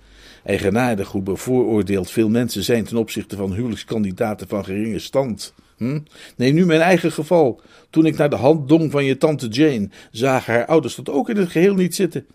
Eigenaardig 0.44 1.12
hoe 1.12 1.22
bevooroordeeld 1.22 2.12
veel 2.12 2.30
mensen 2.30 2.64
zijn 2.64 2.84
ten 2.84 2.98
opzichte 2.98 3.36
van 3.36 3.54
huwelijkskandidaten 3.54 4.48
van 4.48 4.64
geringe 4.64 5.00
stand. 5.00 5.54
Hm? 5.78 6.00
Neem 6.36 6.54
nu 6.54 6.66
mijn 6.66 6.82
eigen 6.82 7.12
geval. 7.12 7.62
Toen 7.90 8.06
ik 8.06 8.18
naar 8.18 8.30
de 8.30 8.36
hand 8.36 8.68
dong 8.68 8.92
van 8.92 9.06
je 9.06 9.18
tante 9.18 9.48
Jane, 9.48 9.90
zagen 10.12 10.54
haar 10.54 10.66
ouders 10.66 10.96
dat 10.96 11.10
ook 11.10 11.30
in 11.30 11.38
het 11.38 11.50
geheel 11.50 11.74
niet 11.74 11.96
zitten. 11.96 12.26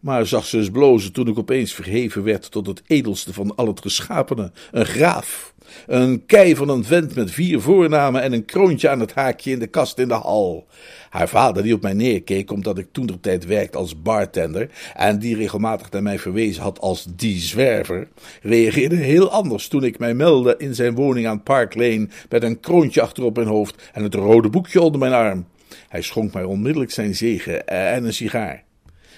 Maar 0.00 0.26
zag 0.26 0.46
ze 0.46 0.58
eens 0.58 0.70
blozen 0.70 1.12
toen 1.12 1.28
ik 1.28 1.38
opeens 1.38 1.72
verheven 1.72 2.22
werd 2.22 2.50
tot 2.50 2.66
het 2.66 2.82
edelste 2.86 3.32
van 3.32 3.56
al 3.56 3.66
het 3.66 3.80
geschapene, 3.80 4.52
een 4.72 4.86
graaf. 4.86 5.54
Een 5.86 6.26
kei 6.26 6.56
van 6.56 6.68
een 6.68 6.84
vent 6.84 7.14
met 7.14 7.30
vier 7.30 7.60
voornamen 7.60 8.22
en 8.22 8.32
een 8.32 8.44
kroontje 8.44 8.88
aan 8.88 9.00
het 9.00 9.14
haakje 9.14 9.50
in 9.50 9.58
de 9.58 9.66
kast 9.66 9.98
in 9.98 10.08
de 10.08 10.14
hal. 10.14 10.66
Haar 11.10 11.28
vader, 11.28 11.62
die 11.62 11.74
op 11.74 11.82
mij 11.82 11.92
neerkeek 11.92 12.50
omdat 12.50 12.78
ik 12.78 12.86
toen 12.92 13.06
de 13.06 13.20
tijd 13.20 13.46
werkte 13.46 13.78
als 13.78 14.02
bartender 14.02 14.70
en 14.94 15.18
die 15.18 15.36
regelmatig 15.36 15.90
naar 15.90 16.02
mij 16.02 16.18
verwezen 16.18 16.62
had 16.62 16.80
als 16.80 17.06
die 17.16 17.38
zwerver, 17.40 18.08
reageerde 18.42 18.96
heel 18.96 19.30
anders 19.30 19.68
toen 19.68 19.84
ik 19.84 19.98
mij 19.98 20.14
meldde 20.14 20.54
in 20.58 20.74
zijn 20.74 20.94
woning 20.94 21.26
aan 21.26 21.42
Park 21.42 21.74
Lane 21.74 22.08
met 22.28 22.42
een 22.42 22.60
kroontje 22.60 23.02
achterop 23.02 23.36
mijn 23.36 23.48
hoofd 23.48 23.90
en 23.92 24.02
het 24.02 24.14
rode 24.14 24.48
boekje 24.48 24.80
onder 24.80 25.00
mijn 25.00 25.12
arm. 25.12 25.46
Hij 25.88 26.02
schonk 26.02 26.32
mij 26.32 26.44
onmiddellijk 26.44 26.90
zijn 26.90 27.14
zegen 27.14 27.66
en 27.66 28.04
een 28.04 28.14
sigaar. 28.14 28.64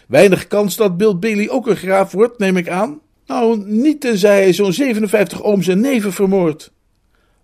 Weinig 0.09 0.47
kans 0.47 0.76
dat 0.76 0.97
Bill 0.97 1.17
Bailey 1.17 1.50
ook 1.50 1.67
een 1.67 1.76
graaf 1.76 2.12
wordt, 2.12 2.38
neem 2.38 2.57
ik 2.57 2.69
aan. 2.69 3.00
Nou, 3.29 3.63
niet 3.67 4.01
tenzij 4.01 4.43
hij 4.43 4.53
zo'n 4.53 4.73
57 4.73 5.43
ooms 5.43 5.69
en 5.69 5.81
neven 5.81 6.13
vermoordt. 6.13 6.73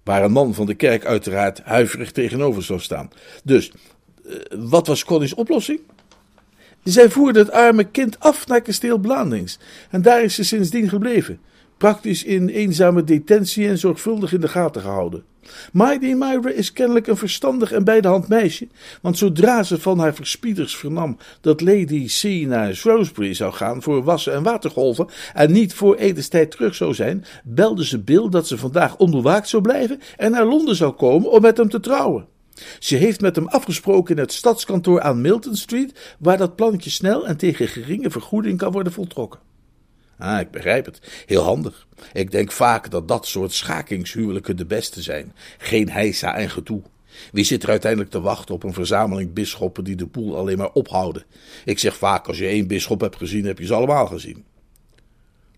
Waar 0.05 0.25
een 0.25 0.33
man 0.33 0.55
van 0.55 0.67
de 0.67 0.75
kerk 0.75 1.05
uiteraard 1.05 1.61
huiverig 1.65 2.13
tegenover 2.13 2.63
zou 2.63 2.81
staan. 2.81 3.11
Dus, 3.45 3.73
eh, 4.25 4.35
wat 4.59 4.87
was 4.87 5.05
Connie's 5.05 5.35
oplossing? 5.35 5.81
Zij 6.85 7.11
voerde 7.11 7.39
het 7.39 7.51
arme 7.51 7.85
kind 7.85 8.21
af 8.21 8.47
naar 8.47 8.61
kasteel 8.61 8.99
Blandings. 8.99 9.59
En 9.91 10.03
daar 10.03 10.23
is 10.23 10.35
ze 10.35 10.45
sindsdien 10.45 10.89
gebleven. 10.89 11.41
Praktisch 11.77 12.25
in 12.25 12.49
eenzame 12.49 13.05
detentie 13.05 13.69
en 13.69 13.79
zorgvuldig 13.79 14.33
in 14.33 14.41
de 14.41 14.49
gaten 14.49 14.83
gehouden. 14.83 15.25
Mighty 15.73 16.13
Myra 16.13 16.51
is 16.51 16.73
kennelijk 16.73 17.07
een 17.07 17.17
verstandig 17.17 17.73
en 17.73 17.85
bij 17.85 18.01
de 18.01 18.09
hand 18.09 18.29
meisje, 18.29 18.69
want 19.03 19.19
zodra 19.19 19.63
ze 19.63 19.81
van 19.81 19.99
haar 19.99 20.15
verspieders 20.15 20.77
vernam 20.77 21.17
dat 21.41 21.61
Lady 21.61 22.07
C 22.07 22.47
naar 22.47 22.75
Shrewsbury 22.75 23.35
zou 23.35 23.53
gaan 23.53 23.83
voor 23.83 24.05
wassen 24.05 24.33
en 24.33 24.43
watergolven 24.43 25.07
en 25.35 25.53
niet 25.53 25.75
voor 25.75 25.97
etenstijd 25.97 26.51
terug 26.51 26.75
zou 26.75 26.95
zijn, 26.95 27.25
belde 27.45 27.85
ze 27.85 27.99
Bill 27.99 28.29
dat 28.29 28.47
ze 28.47 28.59
vandaag 28.59 28.97
onbewaakt 28.97 29.49
zou 29.49 29.63
blijven 29.63 30.01
en 30.17 30.31
naar 30.31 30.47
Londen 30.47 30.77
zou 30.77 30.93
komen 30.93 31.31
om 31.31 31.43
met 31.43 31.57
hem 31.57 31.69
te 31.69 31.81
trouwen. 31.81 32.27
Ze 32.79 32.97
heeft 32.97 33.21
met 33.21 33.37
hem 33.37 33.47
afgesproken 33.47 34.15
in 34.15 34.21
het 34.23 34.33
stadskantoor 34.33 35.01
aan 35.01 35.21
Milton 35.21 35.57
Street, 35.57 36.17
waar 36.19 36.39
dat 36.39 36.57
plannetje 36.57 36.91
snel 36.91 37.27
en 37.27 37.37
tegen 37.37 37.69
geringe 37.69 38.11
vergoeding 38.11 38.59
kan 38.59 38.73
worden 38.73 38.93
voltrokken. 38.93 39.41
Ah, 40.19 40.41
ik 40.41 40.51
begrijp 40.51 40.85
het. 40.85 41.25
Heel 41.27 41.43
handig. 41.43 41.87
Ik 42.13 42.31
denk 42.31 42.53
vaak 42.53 42.91
dat 42.91 43.09
dat 43.09 43.27
soort 43.27 43.53
schakingshuwelijken 43.53 44.57
de 44.57 44.67
beste 44.67 45.03
zijn. 45.03 45.33
Geen 45.59 45.91
heisa 45.91 46.37
en 46.37 46.51
gedoe. 46.51 46.83
Wie 47.33 47.45
zit 47.45 47.63
er 47.63 47.69
uiteindelijk 47.69 48.11
te 48.11 48.21
wachten 48.21 48.55
op 48.55 48.63
een 48.63 48.73
verzameling 48.73 49.33
bisschoppen 49.33 49.85
die 49.85 49.97
de 49.97 50.07
boel 50.07 50.37
alleen 50.37 50.59
maar 50.59 50.73
ophouden? 50.73 51.25
Ik 51.65 51.79
zeg 51.79 51.97
vaak, 51.97 52.27
als 52.27 52.39
je 52.39 52.47
één 52.47 52.67
bisschop 52.67 53.01
hebt 53.01 53.17
gezien, 53.17 53.45
heb 53.45 53.59
je 53.59 53.67
ze 53.67 53.75
allemaal 53.75 54.07
gezien. 54.07 54.45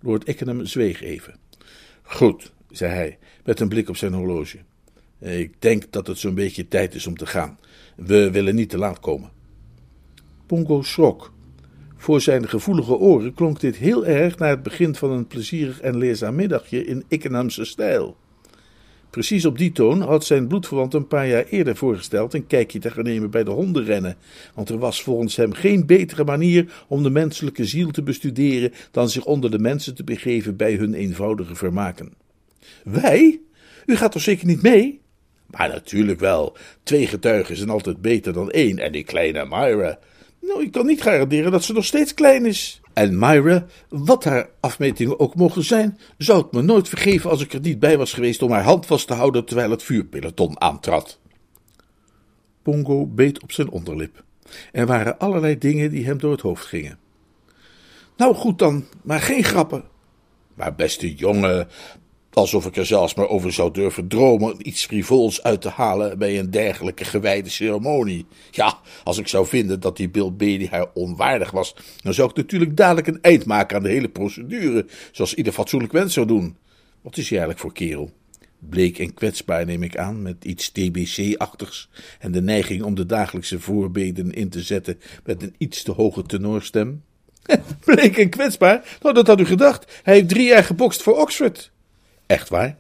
Lord 0.01 0.29
Ickenham 0.29 0.67
zweeg 0.67 1.03
even. 1.03 1.35
Goed, 2.03 2.53
zei 2.71 2.93
hij, 2.93 3.19
met 3.45 3.61
een 3.61 3.69
blik 3.69 3.89
op 3.89 3.97
zijn 3.97 4.13
horloge. 4.13 4.59
Ik 5.19 5.63
denk 5.63 5.93
dat 5.93 6.07
het 6.07 6.19
zo'n 6.19 6.35
beetje 6.35 6.69
tijd 6.69 6.95
is 6.95 7.07
om 7.07 7.17
te 7.17 7.27
gaan. 7.27 7.59
We 7.97 8.31
willen 8.31 8.55
niet 8.55 8.71
te 8.71 8.79
laat 8.79 9.01
komen. 9.01 9.31
Pongo 10.47 10.83
schrok. 10.83 11.33
Voor 12.07 12.21
zijn 12.21 12.49
gevoelige 12.49 12.97
oren 12.97 13.35
klonk 13.35 13.61
dit 13.61 13.77
heel 13.77 14.07
erg 14.07 14.39
naar 14.39 14.49
het 14.49 14.63
begin 14.63 14.95
van 14.95 15.11
een 15.11 15.27
plezierig 15.27 15.81
en 15.81 15.97
leerzaam 15.97 16.35
middagje 16.35 16.85
in 16.85 17.05
Ickenhamse 17.09 17.65
stijl. 17.65 18.17
Precies 19.11 19.45
op 19.45 19.59
die 19.59 19.73
toon 19.73 20.01
had 20.01 20.25
zijn 20.25 20.47
bloedverwant 20.47 20.95
een 20.95 21.07
paar 21.07 21.29
jaar 21.29 21.45
eerder 21.45 21.77
voorgesteld 21.77 22.35
een 22.35 22.47
kijkje 22.47 22.79
te 22.79 22.91
gaan 22.91 23.05
nemen 23.05 23.31
bij 23.31 23.45
de 23.45 23.51
hondenrennen, 23.51 24.17
want 24.55 24.69
er 24.69 24.79
was 24.79 25.03
volgens 25.03 25.37
hem 25.37 25.53
geen 25.53 25.87
betere 25.87 26.25
manier 26.25 26.85
om 26.89 27.03
de 27.03 27.11
menselijke 27.11 27.65
ziel 27.65 27.91
te 27.91 28.03
bestuderen 28.03 28.73
dan 28.91 29.09
zich 29.09 29.25
onder 29.25 29.51
de 29.51 29.59
mensen 29.59 29.95
te 29.95 30.05
begeven 30.05 30.57
bij 30.57 30.75
hun 30.75 30.95
eenvoudige 30.95 31.55
vermaken. 31.55 32.13
Wij? 32.85 33.41
U 33.87 33.97
gaat 33.97 34.13
toch 34.13 34.23
zeker 34.23 34.47
niet 34.47 34.63
mee? 34.63 35.01
Maar 35.47 35.69
natuurlijk 35.69 36.21
wel. 36.21 36.57
Twee 36.83 37.07
getuigen 37.07 37.57
zijn 37.57 37.71
altijd 37.71 38.01
beter 38.01 38.33
dan 38.33 38.51
één. 38.51 38.79
En 38.79 38.93
die 38.93 39.05
kleine 39.05 39.45
Myra. 39.45 39.99
Nou, 40.47 40.63
ik 40.63 40.73
kan 40.73 40.87
niet 40.87 41.03
garanderen 41.03 41.53
dat 41.53 41.65
ze 41.65 41.73
nog 41.73 41.85
steeds 41.85 42.15
klein 42.15 42.47
is. 42.47 42.81
En 42.93 43.19
Myra, 43.19 43.67
wat 43.89 44.25
haar 44.25 44.49
afmetingen 44.61 45.21
ook 45.21 45.35
mogen 45.35 45.65
zijn, 45.65 45.99
zou 46.19 46.43
het 46.43 46.53
me 46.53 46.63
nooit 46.63 46.89
vergeven 46.89 47.31
als 47.31 47.43
ik 47.43 47.53
er 47.53 47.61
niet 47.61 47.79
bij 47.79 47.99
was 47.99 48.13
geweest 48.13 48.43
om 48.43 48.51
haar 48.51 48.63
hand 48.63 48.87
vast 48.87 49.07
te 49.07 49.15
houden 49.15 49.45
terwijl 49.45 49.71
het 49.71 49.83
vuurpeloton 49.83 50.61
aantrad. 50.61 51.19
Pongo 52.63 53.07
beet 53.07 53.43
op 53.43 53.53
zijn 53.53 53.71
onderlip. 53.71 54.25
Er 54.73 54.87
waren 54.87 55.19
allerlei 55.19 55.59
dingen 55.59 55.91
die 55.91 56.05
hem 56.05 56.19
door 56.19 56.33
het 56.33 56.41
hoofd 56.41 56.65
gingen. 56.65 56.99
Nou 58.17 58.35
goed 58.35 58.59
dan, 58.59 58.85
maar 59.03 59.21
geen 59.21 59.45
grappen. 59.45 59.85
Maar 60.55 60.75
beste 60.75 61.15
jongen, 61.15 61.69
Alsof 62.37 62.67
ik 62.67 62.77
er 62.77 62.87
zelfs 62.87 63.15
maar 63.15 63.29
over 63.29 63.53
zou 63.53 63.73
durven 63.73 64.09
dromen 64.09 64.69
iets 64.69 64.85
frivols 64.85 65.43
uit 65.43 65.61
te 65.61 65.69
halen 65.69 66.19
bij 66.19 66.39
een 66.39 66.51
dergelijke 66.51 67.05
gewijde 67.05 67.49
ceremonie. 67.49 68.27
Ja, 68.51 68.79
als 69.05 69.19
ik 69.19 69.29
zou 69.29 69.47
vinden 69.47 69.81
dat 69.81 69.97
die 69.97 70.09
Bill 70.09 70.33
Bailey 70.33 70.69
haar 70.71 70.87
onwaardig 70.95 71.51
was, 71.51 71.75
dan 72.03 72.15
zou 72.15 72.31
ik 72.31 72.37
natuurlijk 72.37 72.77
dadelijk 72.77 73.07
een 73.07 73.23
eind 73.23 73.45
maken 73.45 73.77
aan 73.77 73.83
de 73.83 73.89
hele 73.89 74.09
procedure, 74.09 74.87
zoals 75.13 75.35
ieder 75.35 75.53
fatsoenlijk 75.53 75.93
mens 75.93 76.15
zou 76.15 76.27
doen. 76.27 76.57
Wat 77.03 77.17
is 77.17 77.29
hij 77.29 77.39
eigenlijk 77.39 77.61
voor 77.61 77.73
kerel? 77.73 78.11
Bleek 78.59 78.99
en 78.99 79.15
kwetsbaar 79.15 79.67
neem 79.67 79.83
ik 79.83 79.97
aan, 79.97 80.23
met 80.23 80.45
iets 80.45 80.71
TBC-achtigs 80.71 81.89
en 82.19 82.33
de 82.33 82.43
neiging 82.43 82.83
om 82.83 82.95
de 82.95 83.07
dagelijkse 83.07 83.61
voorbeden 83.61 84.33
in 84.33 84.49
te 84.49 84.63
zetten 84.63 84.99
met 85.25 85.43
een 85.43 85.55
iets 85.59 85.83
te 85.83 85.93
hoge 85.93 86.23
tenorstem. 86.23 87.03
Bleek 87.85 88.17
en 88.17 88.29
kwetsbaar? 88.29 88.99
Nou, 89.03 89.15
dat 89.15 89.27
had 89.27 89.41
u 89.41 89.45
gedacht. 89.45 90.01
Hij 90.03 90.15
heeft 90.15 90.29
drie 90.29 90.47
jaar 90.47 90.65
gebokst 90.65 91.03
voor 91.03 91.17
Oxford. 91.17 91.75
Echt 92.27 92.49
waar? 92.49 92.79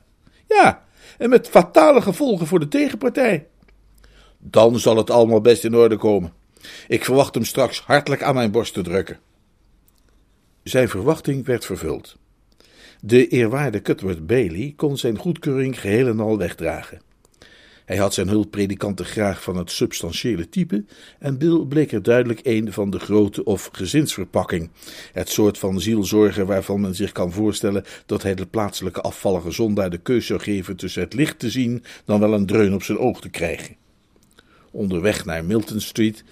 Ja, 0.49 0.85
en 1.19 1.29
met 1.29 1.49
fatale 1.49 2.03
gevolgen 2.03 2.47
voor 2.47 2.61
de 2.61 2.69
tegenpartij. 2.69 3.47
Dan 4.39 4.79
zal 4.79 4.97
het 4.97 5.11
allemaal 5.11 5.41
best 5.41 5.65
in 5.65 5.75
orde 5.75 5.97
komen. 5.97 6.33
Ik 6.89 7.05
verwacht 7.05 7.35
hem 7.35 7.45
straks 7.45 7.81
hartelijk 7.81 8.23
aan 8.23 8.35
mijn 8.35 8.51
borst 8.51 8.75
te 8.75 8.83
drukken. 8.83 9.19
Zijn 10.63 10.89
verwachting 10.89 11.47
werd 11.47 11.65
vervuld. 11.65 12.17
De 13.01 13.29
eerwaarde 13.29 13.83
Cuthbert 13.83 14.27
Bailey 14.27 14.73
kon 14.77 14.99
zijn 14.99 15.19
goedkeuring 15.19 15.81
geheel 15.81 16.07
en 16.07 16.21
al 16.21 16.39
wegdragen. 16.39 17.01
Hij 17.87 17.97
had 17.97 18.15
zijn 18.15 18.29
hulppredikanten 18.29 19.05
graag 19.05 19.43
van 19.43 19.57
het 19.57 19.71
substantiële 19.71 20.49
type 20.49 20.85
en 21.19 21.39
Bill 21.39 21.65
bleek 21.65 21.93
er 21.93 22.03
duidelijk 22.03 22.41
een 22.43 22.73
van 22.73 22.91
de 22.91 22.99
grote 22.99 23.45
of 23.45 23.69
gezinsverpakking. 23.73 24.71
Het 25.13 25.29
soort 25.29 25.59
van 25.59 25.81
zielzorger 25.81 26.47
waarvan 26.47 26.81
men 26.81 26.95
zich 26.95 27.13
kan 27.13 27.33
voorstellen 27.33 27.85
dat 28.07 28.23
hij 28.23 28.35
de 28.35 28.47
plaatselijke 28.47 29.01
afvallige 29.01 29.51
zondaar 29.51 29.91
de 29.91 29.99
keus 29.99 30.27
zou 30.27 30.41
geven 30.41 30.77
tussen 30.77 31.03
het 31.03 31.15
licht 31.15 31.39
te 31.39 31.51
zien 31.51 31.85
dan 32.05 32.21
wel 32.21 32.35
een 32.35 32.47
dreun 32.47 32.75
op 32.75 32.83
zijn 32.83 32.99
oog 32.99 33.21
te 33.21 33.29
krijgen. 33.29 33.77
Onderweg 34.71 35.25
naar 35.25 35.45
Milton 35.45 35.81
Street 35.81 36.25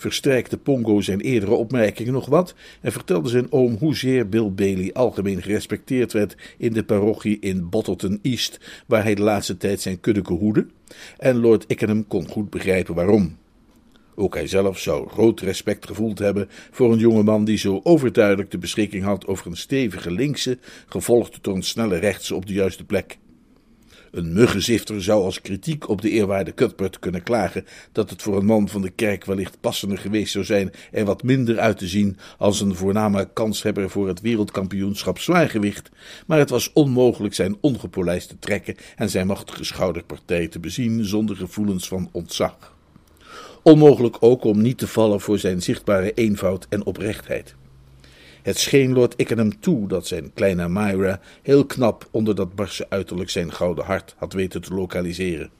versterkte 0.00 0.58
Pongo 0.58 1.00
zijn 1.00 1.20
eerdere 1.20 1.52
opmerkingen 1.52 2.12
nog 2.12 2.26
wat 2.26 2.54
en 2.80 2.92
vertelde 2.92 3.28
zijn 3.28 3.52
oom 3.52 3.76
hoezeer 3.76 4.28
Bill 4.28 4.50
Bailey 4.50 4.92
algemeen 4.92 5.42
gerespecteerd 5.42 6.12
werd 6.12 6.36
in 6.58 6.72
de 6.72 6.84
parochie 6.84 7.38
in 7.40 7.68
Bottleton 7.68 8.18
East, 8.22 8.60
waar 8.86 9.02
hij 9.02 9.14
de 9.14 9.22
laatste 9.22 9.56
tijd 9.56 9.80
zijn 9.80 10.00
kuddeke 10.00 10.32
hoede, 10.32 10.66
en 11.18 11.40
Lord 11.40 11.64
Ickenham 11.66 12.06
kon 12.06 12.28
goed 12.28 12.50
begrijpen 12.50 12.94
waarom. 12.94 13.36
Ook 14.14 14.34
hij 14.34 14.46
zelf 14.46 14.78
zou 14.78 15.08
groot 15.08 15.40
respect 15.40 15.86
gevoeld 15.86 16.18
hebben 16.18 16.48
voor 16.70 16.92
een 16.92 16.98
jongeman 16.98 17.44
die 17.44 17.58
zo 17.58 17.80
overduidelijk 17.82 18.50
de 18.50 18.58
beschikking 18.58 19.04
had 19.04 19.26
over 19.26 19.46
een 19.46 19.56
stevige 19.56 20.10
linkse, 20.10 20.58
gevolgd 20.86 21.38
door 21.42 21.54
een 21.54 21.62
snelle 21.62 21.96
rechtse 21.96 22.34
op 22.34 22.46
de 22.46 22.52
juiste 22.52 22.84
plek. 22.84 23.18
Een 24.10 24.32
muggenzifter 24.32 25.02
zou 25.02 25.24
als 25.24 25.40
kritiek 25.40 25.88
op 25.88 26.02
de 26.02 26.10
eerwaarde 26.10 26.54
Cuthbert 26.54 26.98
kunnen 26.98 27.22
klagen 27.22 27.64
dat 27.92 28.10
het 28.10 28.22
voor 28.22 28.36
een 28.36 28.44
man 28.44 28.68
van 28.68 28.82
de 28.82 28.90
kerk 28.90 29.24
wellicht 29.24 29.60
passender 29.60 29.98
geweest 29.98 30.32
zou 30.32 30.44
zijn 30.44 30.72
er 30.92 31.04
wat 31.04 31.22
minder 31.22 31.58
uit 31.58 31.78
te 31.78 31.86
zien 31.86 32.16
als 32.38 32.60
een 32.60 32.74
voorname 32.74 33.28
kanshebber 33.32 33.90
voor 33.90 34.08
het 34.08 34.20
wereldkampioenschap 34.20 35.18
zwaargewicht, 35.18 35.90
maar 36.26 36.38
het 36.38 36.50
was 36.50 36.72
onmogelijk 36.72 37.34
zijn 37.34 37.56
ongepolijste 37.60 38.38
trekken 38.38 38.76
en 38.96 39.10
zijn 39.10 39.26
machtige 39.26 39.64
schouderpartij 39.64 40.48
te 40.48 40.58
bezien 40.58 41.04
zonder 41.04 41.36
gevoelens 41.36 41.88
van 41.88 42.08
ontzag. 42.12 42.76
Onmogelijk 43.62 44.16
ook 44.20 44.44
om 44.44 44.60
niet 44.62 44.78
te 44.78 44.86
vallen 44.86 45.20
voor 45.20 45.38
zijn 45.38 45.62
zichtbare 45.62 46.12
eenvoud 46.14 46.66
en 46.68 46.84
oprechtheid. 46.84 47.54
Het 48.42 48.58
scheen 48.58 48.92
Lord 48.92 49.14
Ickenham 49.16 49.60
toe 49.60 49.88
dat 49.88 50.06
zijn 50.06 50.32
kleine 50.34 50.68
Myra 50.68 51.20
heel 51.42 51.66
knap 51.66 52.08
onder 52.10 52.34
dat 52.34 52.54
barse 52.54 52.86
uiterlijk 52.88 53.30
zijn 53.30 53.52
gouden 53.52 53.84
hart 53.84 54.14
had 54.18 54.32
weten 54.32 54.60
te 54.60 54.74
lokaliseren. 54.74 55.50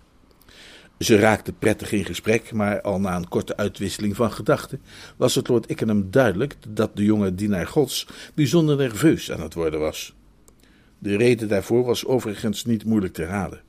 Ze 0.98 1.18
raakte 1.18 1.52
prettig 1.52 1.92
in 1.92 2.04
gesprek, 2.04 2.52
maar 2.52 2.80
al 2.80 3.00
na 3.00 3.16
een 3.16 3.28
korte 3.28 3.56
uitwisseling 3.56 4.16
van 4.16 4.32
gedachten 4.32 4.80
was 5.16 5.34
het 5.34 5.48
Lord 5.48 5.70
Ickenham 5.70 6.10
duidelijk 6.10 6.56
dat 6.68 6.96
de 6.96 7.04
jonge 7.04 7.34
dienaar 7.34 7.66
Gods 7.66 8.06
bijzonder 8.34 8.76
nerveus 8.76 9.32
aan 9.32 9.40
het 9.40 9.54
worden 9.54 9.80
was. 9.80 10.14
De 10.98 11.16
reden 11.16 11.48
daarvoor 11.48 11.84
was 11.84 12.06
overigens 12.06 12.64
niet 12.64 12.84
moeilijk 12.84 13.12
te 13.12 13.24
raden. 13.24 13.60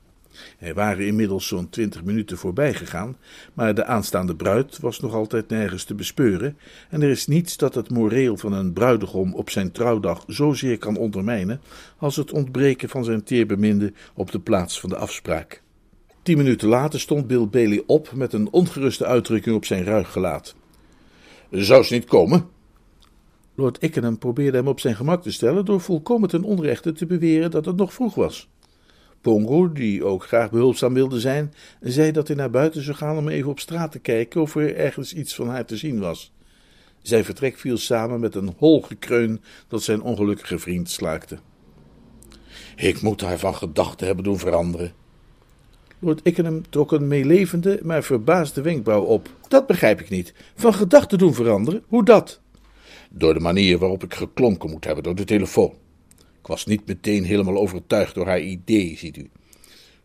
Er 0.58 0.74
waren 0.74 1.06
inmiddels 1.06 1.46
zo'n 1.46 1.68
twintig 1.68 2.04
minuten 2.04 2.38
voorbij 2.38 2.74
gegaan, 2.74 3.16
maar 3.54 3.74
de 3.74 3.84
aanstaande 3.84 4.36
bruid 4.36 4.78
was 4.78 5.00
nog 5.00 5.14
altijd 5.14 5.48
nergens 5.48 5.84
te 5.84 5.94
bespeuren, 5.94 6.56
en 6.90 7.02
er 7.02 7.10
is 7.10 7.26
niets 7.26 7.56
dat 7.56 7.74
het 7.74 7.90
moreel 7.90 8.36
van 8.36 8.52
een 8.52 8.72
bruidegom 8.72 9.34
op 9.34 9.50
zijn 9.50 9.72
trouwdag 9.72 10.24
zozeer 10.26 10.78
kan 10.78 10.96
ondermijnen 10.96 11.60
als 11.96 12.16
het 12.16 12.32
ontbreken 12.32 12.88
van 12.88 13.04
zijn 13.04 13.22
teerbeminde 13.22 13.92
op 14.14 14.30
de 14.30 14.40
plaats 14.40 14.80
van 14.80 14.88
de 14.88 14.96
afspraak. 14.96 15.62
Tien 16.22 16.36
minuten 16.36 16.68
later 16.68 17.00
stond 17.00 17.26
Bill 17.26 17.48
Bailey 17.48 17.82
op 17.86 18.12
met 18.14 18.32
een 18.32 18.50
ongeruste 18.50 19.06
uitdrukking 19.06 19.56
op 19.56 19.64
zijn 19.64 19.84
ruig 19.84 20.12
gelaat. 20.12 20.54
Zou 21.50 21.84
ze 21.84 21.94
niet 21.94 22.04
komen? 22.04 22.46
Lord 23.54 23.82
Ickenham 23.82 24.18
probeerde 24.18 24.56
hem 24.56 24.68
op 24.68 24.80
zijn 24.80 24.96
gemak 24.96 25.22
te 25.22 25.32
stellen 25.32 25.64
door 25.64 25.80
volkomen 25.80 26.28
ten 26.28 26.42
onrechte 26.42 26.92
te 26.92 27.06
beweren 27.06 27.50
dat 27.50 27.64
het 27.64 27.76
nog 27.76 27.92
vroeg 27.92 28.14
was. 28.14 28.48
Pongo, 29.22 29.72
die 29.72 30.04
ook 30.04 30.24
graag 30.24 30.50
behulpzaam 30.50 30.94
wilde 30.94 31.20
zijn, 31.20 31.54
zei 31.80 32.12
dat 32.12 32.26
hij 32.26 32.36
naar 32.36 32.50
buiten 32.50 32.82
zou 32.82 32.96
gaan 32.96 33.16
om 33.16 33.28
even 33.28 33.50
op 33.50 33.60
straat 33.60 33.92
te 33.92 33.98
kijken 33.98 34.40
of 34.40 34.56
er 34.56 34.76
ergens 34.76 35.14
iets 35.14 35.34
van 35.34 35.48
haar 35.48 35.64
te 35.64 35.76
zien 35.76 36.00
was. 36.00 36.32
Zijn 37.02 37.24
vertrek 37.24 37.58
viel 37.58 37.76
samen 37.76 38.20
met 38.20 38.34
een 38.34 38.54
hol 38.56 38.82
gekreun 38.82 39.40
dat 39.68 39.82
zijn 39.82 40.02
ongelukkige 40.02 40.58
vriend 40.58 40.90
slaakte. 40.90 41.38
Ik 42.76 43.00
moet 43.00 43.20
haar 43.20 43.38
van 43.38 43.54
gedachten 43.54 44.06
hebben 44.06 44.24
doen 44.24 44.38
veranderen. 44.38 44.92
Lord 45.98 46.20
Ickenham 46.22 46.68
trok 46.68 46.92
een 46.92 47.08
meelevende, 47.08 47.80
maar 47.82 48.02
verbaasde 48.02 48.60
wenkbrauw 48.60 49.02
op. 49.02 49.28
Dat 49.48 49.66
begrijp 49.66 50.00
ik 50.00 50.08
niet. 50.08 50.34
Van 50.54 50.74
gedachten 50.74 51.18
doen 51.18 51.34
veranderen? 51.34 51.82
Hoe 51.86 52.04
dat? 52.04 52.40
Door 53.10 53.34
de 53.34 53.40
manier 53.40 53.78
waarop 53.78 54.04
ik 54.04 54.14
geklonken 54.14 54.70
moet 54.70 54.84
hebben 54.84 55.04
door 55.04 55.14
de 55.14 55.24
telefoon. 55.24 55.74
Ik 56.42 56.48
was 56.48 56.66
niet 56.66 56.86
meteen 56.86 57.24
helemaal 57.24 57.56
overtuigd 57.56 58.14
door 58.14 58.26
haar 58.26 58.40
idee, 58.40 58.96
ziet 58.96 59.16
u. 59.16 59.30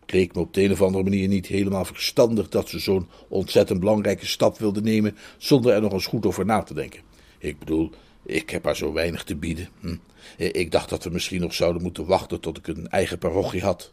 Kreeg 0.06 0.34
me 0.34 0.42
op 0.42 0.54
de 0.54 0.64
een 0.64 0.72
of 0.72 0.82
andere 0.82 1.04
manier 1.04 1.28
niet 1.28 1.46
helemaal 1.46 1.86
verstandig 1.86 2.50
dat 2.50 2.70
ze 2.70 2.80
zo'n 2.80 3.08
ontzettend 3.28 3.80
belangrijke 3.80 4.26
stap 4.26 4.58
wilde 4.58 4.82
nemen 4.82 5.18
zonder 5.38 5.74
er 5.74 5.82
nog 5.82 5.92
eens 5.92 6.06
goed 6.06 6.26
over 6.26 6.46
na 6.46 6.64
te 6.64 6.74
denken. 6.74 7.02
Ik 7.38 7.60
bedoel, 7.60 7.92
ik 8.26 8.50
heb 8.50 8.64
haar 8.64 8.76
zo 8.76 8.94
weinig 8.94 9.24
te 9.24 9.36
bieden. 9.36 9.70
Hm. 9.80 9.96
Ik 10.38 10.72
dacht 10.72 10.90
dat 10.90 11.04
we 11.04 11.10
misschien 11.10 11.42
nog 11.42 11.54
zouden 11.54 11.82
moeten 11.82 12.06
wachten 12.06 12.40
tot 12.40 12.58
ik 12.58 12.68
een 12.68 12.90
eigen 12.90 13.18
parochie 13.18 13.62
had. 13.62 13.92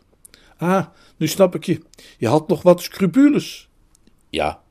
Ah, 0.56 0.86
nu 1.16 1.28
snap 1.28 1.54
ik 1.54 1.64
je. 1.64 1.80
Je 2.18 2.28
had 2.28 2.48
nog 2.48 2.62
wat 2.62 2.82
scrupules. 2.82 3.68
Ja. 4.30 4.62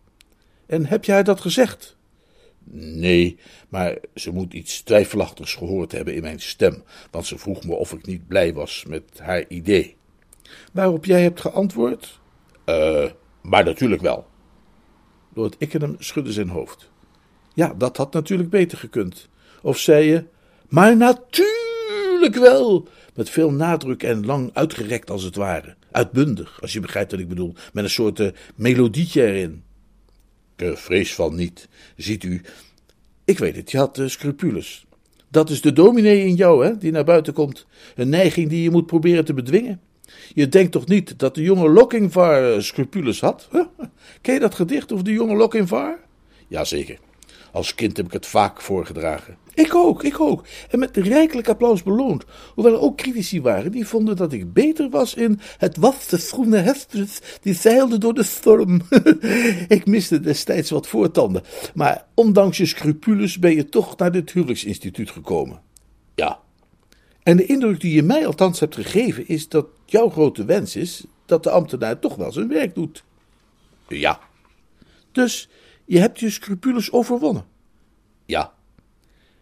En 0.66 0.86
heb 0.86 1.06
jij 1.06 1.24
dat 1.24 1.42
gezegd? 1.42 1.98
Nee, 2.72 3.38
maar 3.70 3.98
ze 4.16 4.32
moet 4.32 4.54
iets 4.54 4.82
twijfelachtigs 4.82 5.54
gehoord 5.54 5.92
hebben 5.92 6.16
in 6.16 6.22
mijn 6.22 6.40
stem, 6.40 6.84
want 7.12 7.26
ze 7.26 7.38
vroeg 7.38 7.64
me 7.64 7.74
of 7.74 7.94
ik 7.94 8.06
niet 8.06 8.28
blij 8.28 8.54
was 8.54 8.86
met 8.88 9.04
haar 9.20 9.46
idee. 9.48 9.96
Waarop 10.72 11.06
jij 11.06 11.22
hebt 11.22 11.42
geantwoord? 11.42 12.20
Eh, 12.66 13.06
maar 13.42 13.64
natuurlijk 13.64 14.02
wel. 14.02 14.28
Lord 15.34 15.56
Ickenham 15.58 15.96
schudde 16.00 16.32
zijn 16.32 16.50
hoofd. 16.50 16.92
Ja, 17.54 17.74
dat 17.78 17.98
had 17.98 18.14
natuurlijk 18.14 18.50
beter 18.50 18.78
gekund. 18.78 19.30
Of 19.62 19.78
zei 19.78 20.06
je, 20.06 20.24
maar 20.70 20.98
natuurlijk 20.98 22.36
wel, 22.36 22.88
met 23.14 23.30
veel 23.30 23.52
nadruk 23.52 24.04
en 24.04 24.26
lang 24.26 24.50
uitgerekt 24.54 25.10
als 25.10 25.24
het 25.24 25.36
ware. 25.36 25.76
Uitbundig, 25.92 26.62
als 26.62 26.74
je 26.74 26.80
begrijpt 26.80 27.12
wat 27.12 27.20
ik 27.20 27.28
bedoel, 27.28 27.54
met 27.74 27.84
een 27.84 27.90
soort 27.90 28.20
uh, 28.20 28.30
melodietje 28.56 29.26
erin. 29.26 29.63
Ik 30.56 30.78
vrees 30.78 31.16
van 31.16 31.36
niet. 31.36 31.68
Ziet 31.96 32.24
u. 32.24 32.42
Ik 33.26 33.40
weet 33.40 33.56
het, 33.56 33.72
je 33.72 33.78
had 33.78 33.98
uh, 33.98 34.08
scrupules. 34.08 34.86
Dat 35.30 35.50
is 35.50 35.62
de 35.62 35.74
dominee 35.74 36.26
in 36.26 36.36
jou, 36.36 36.66
hè, 36.66 36.78
die 36.78 36.92
naar 36.92 37.04
buiten 37.04 37.34
komt. 37.34 37.66
Een 37.96 38.10
neiging 38.10 38.50
die 38.50 38.64
je 38.64 38.70
moet 38.70 38.86
proberen 38.86 39.26
te 39.26 39.34
bedwingen. 39.34 39.82
Je 40.34 40.48
denkt 40.48 40.72
toch 40.72 40.88
niet 40.88 41.20
dat 41.20 41.36
de 41.36 41.42
jonge 41.42 41.70
Lochinvar 41.70 42.64
scrupules 42.64 43.20
had? 43.20 43.50
Ken 44.22 44.34
je 44.34 44.40
dat 44.40 44.56
gedicht 44.56 44.92
over 44.92 45.06
de 45.06 45.12
jonge 45.12 45.36
Lochinvar? 45.36 46.00
Jazeker. 46.48 47.00
Als 47.52 47.76
kind 47.76 47.98
heb 47.98 48.06
ik 48.06 48.12
het 48.12 48.26
vaak 48.26 48.62
voorgedragen. 48.62 49.38
Ik 49.54 49.76
ook, 49.76 50.04
ik 50.04 50.20
ook. 50.20 50.46
En 50.70 50.80
met 50.80 50.98
rijkelijk 50.98 51.50
applaus 51.50 51.84
beloond. 51.84 52.26
Hoewel 52.54 52.74
er 52.74 52.80
ook 52.80 52.98
critici 52.98 53.42
waren 53.42 53.72
die 53.72 53.88
vonden 53.88 54.16
dat 54.16 54.34
ik 54.34 54.54
beter 54.54 54.90
was 54.90 55.14
in 55.14 55.40
het 55.58 55.78
was 55.78 56.08
de 56.08 56.18
groene 56.18 56.58
hestes 56.58 57.20
die 57.42 57.54
zeilde 57.54 57.98
door 57.98 58.14
de 58.14 58.24
storm. 58.24 58.82
ik 59.68 59.86
miste 59.86 60.20
destijds 60.20 60.70
wat 60.70 60.88
voortanden. 60.88 61.44
Maar 61.74 62.06
ondanks 62.14 62.58
je 62.58 62.66
scrupules 62.66 63.40
ben 63.40 63.56
je 63.56 63.70
toch 63.70 63.98
naar 63.98 64.12
dit 64.12 64.32
huwelijksinstituut 64.32 65.12
gekomen. 65.12 65.62
Ja. 66.16 66.40
En 67.24 67.38
de 67.38 67.46
indruk 67.46 67.80
die 67.80 67.94
je 67.94 68.04
mij 68.04 68.26
althans 68.26 68.60
hebt 68.60 68.76
gegeven 68.76 69.28
is 69.28 69.50
dat 69.50 69.66
jouw 69.86 70.10
grote 70.10 70.46
wens 70.46 70.76
is 70.76 71.04
dat 71.26 71.44
de 71.44 71.50
ambtenaar 71.50 72.00
toch 72.00 72.16
wel 72.16 72.32
zijn 72.32 72.48
werk 72.48 72.76
doet. 72.76 73.04
Ja. 73.88 74.20
Dus 75.12 75.50
je 75.86 76.00
hebt 76.00 76.20
je 76.20 76.30
scrupules 76.30 76.92
overwonnen. 76.92 77.46
Ja. 78.26 78.54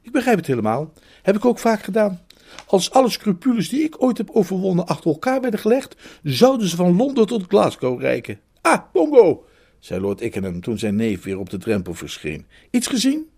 Ik 0.02 0.12
begrijp 0.12 0.38
het 0.38 0.48
helemaal. 0.48 0.94
Heb 1.22 1.36
ik 1.36 1.46
ook 1.46 1.60
vaak 1.60 1.84
gedaan. 1.84 2.20
Als 2.66 2.92
alle 2.92 3.10
scrupules 3.10 3.70
die 3.70 3.84
ik 3.84 4.04
ooit 4.04 4.18
heb 4.18 4.30
overwonnen 4.30 4.88
achter 4.88 5.12
elkaar 5.12 5.42
werden 5.42 5.60
gelegd, 5.60 5.96
zouden 6.24 6.68
ze 6.68 6.76
van 6.76 6.96
Londen 6.96 7.28
tot 7.28 7.46
Glasgow 7.48 8.02
reiken. 8.02 8.40
Ah, 8.62 8.82
Bongo, 8.94 9.46
zei 9.80 10.02
Lord 10.02 10.22
Ickenham 10.22 10.62
toen 10.62 10.78
zijn 10.78 10.96
neef 10.96 11.24
weer 11.24 11.40
op 11.40 11.50
de 11.50 11.58
drempel 11.58 11.94
verscheen. 11.94 12.46
Iets 12.72 12.88
gezien? 12.88 13.30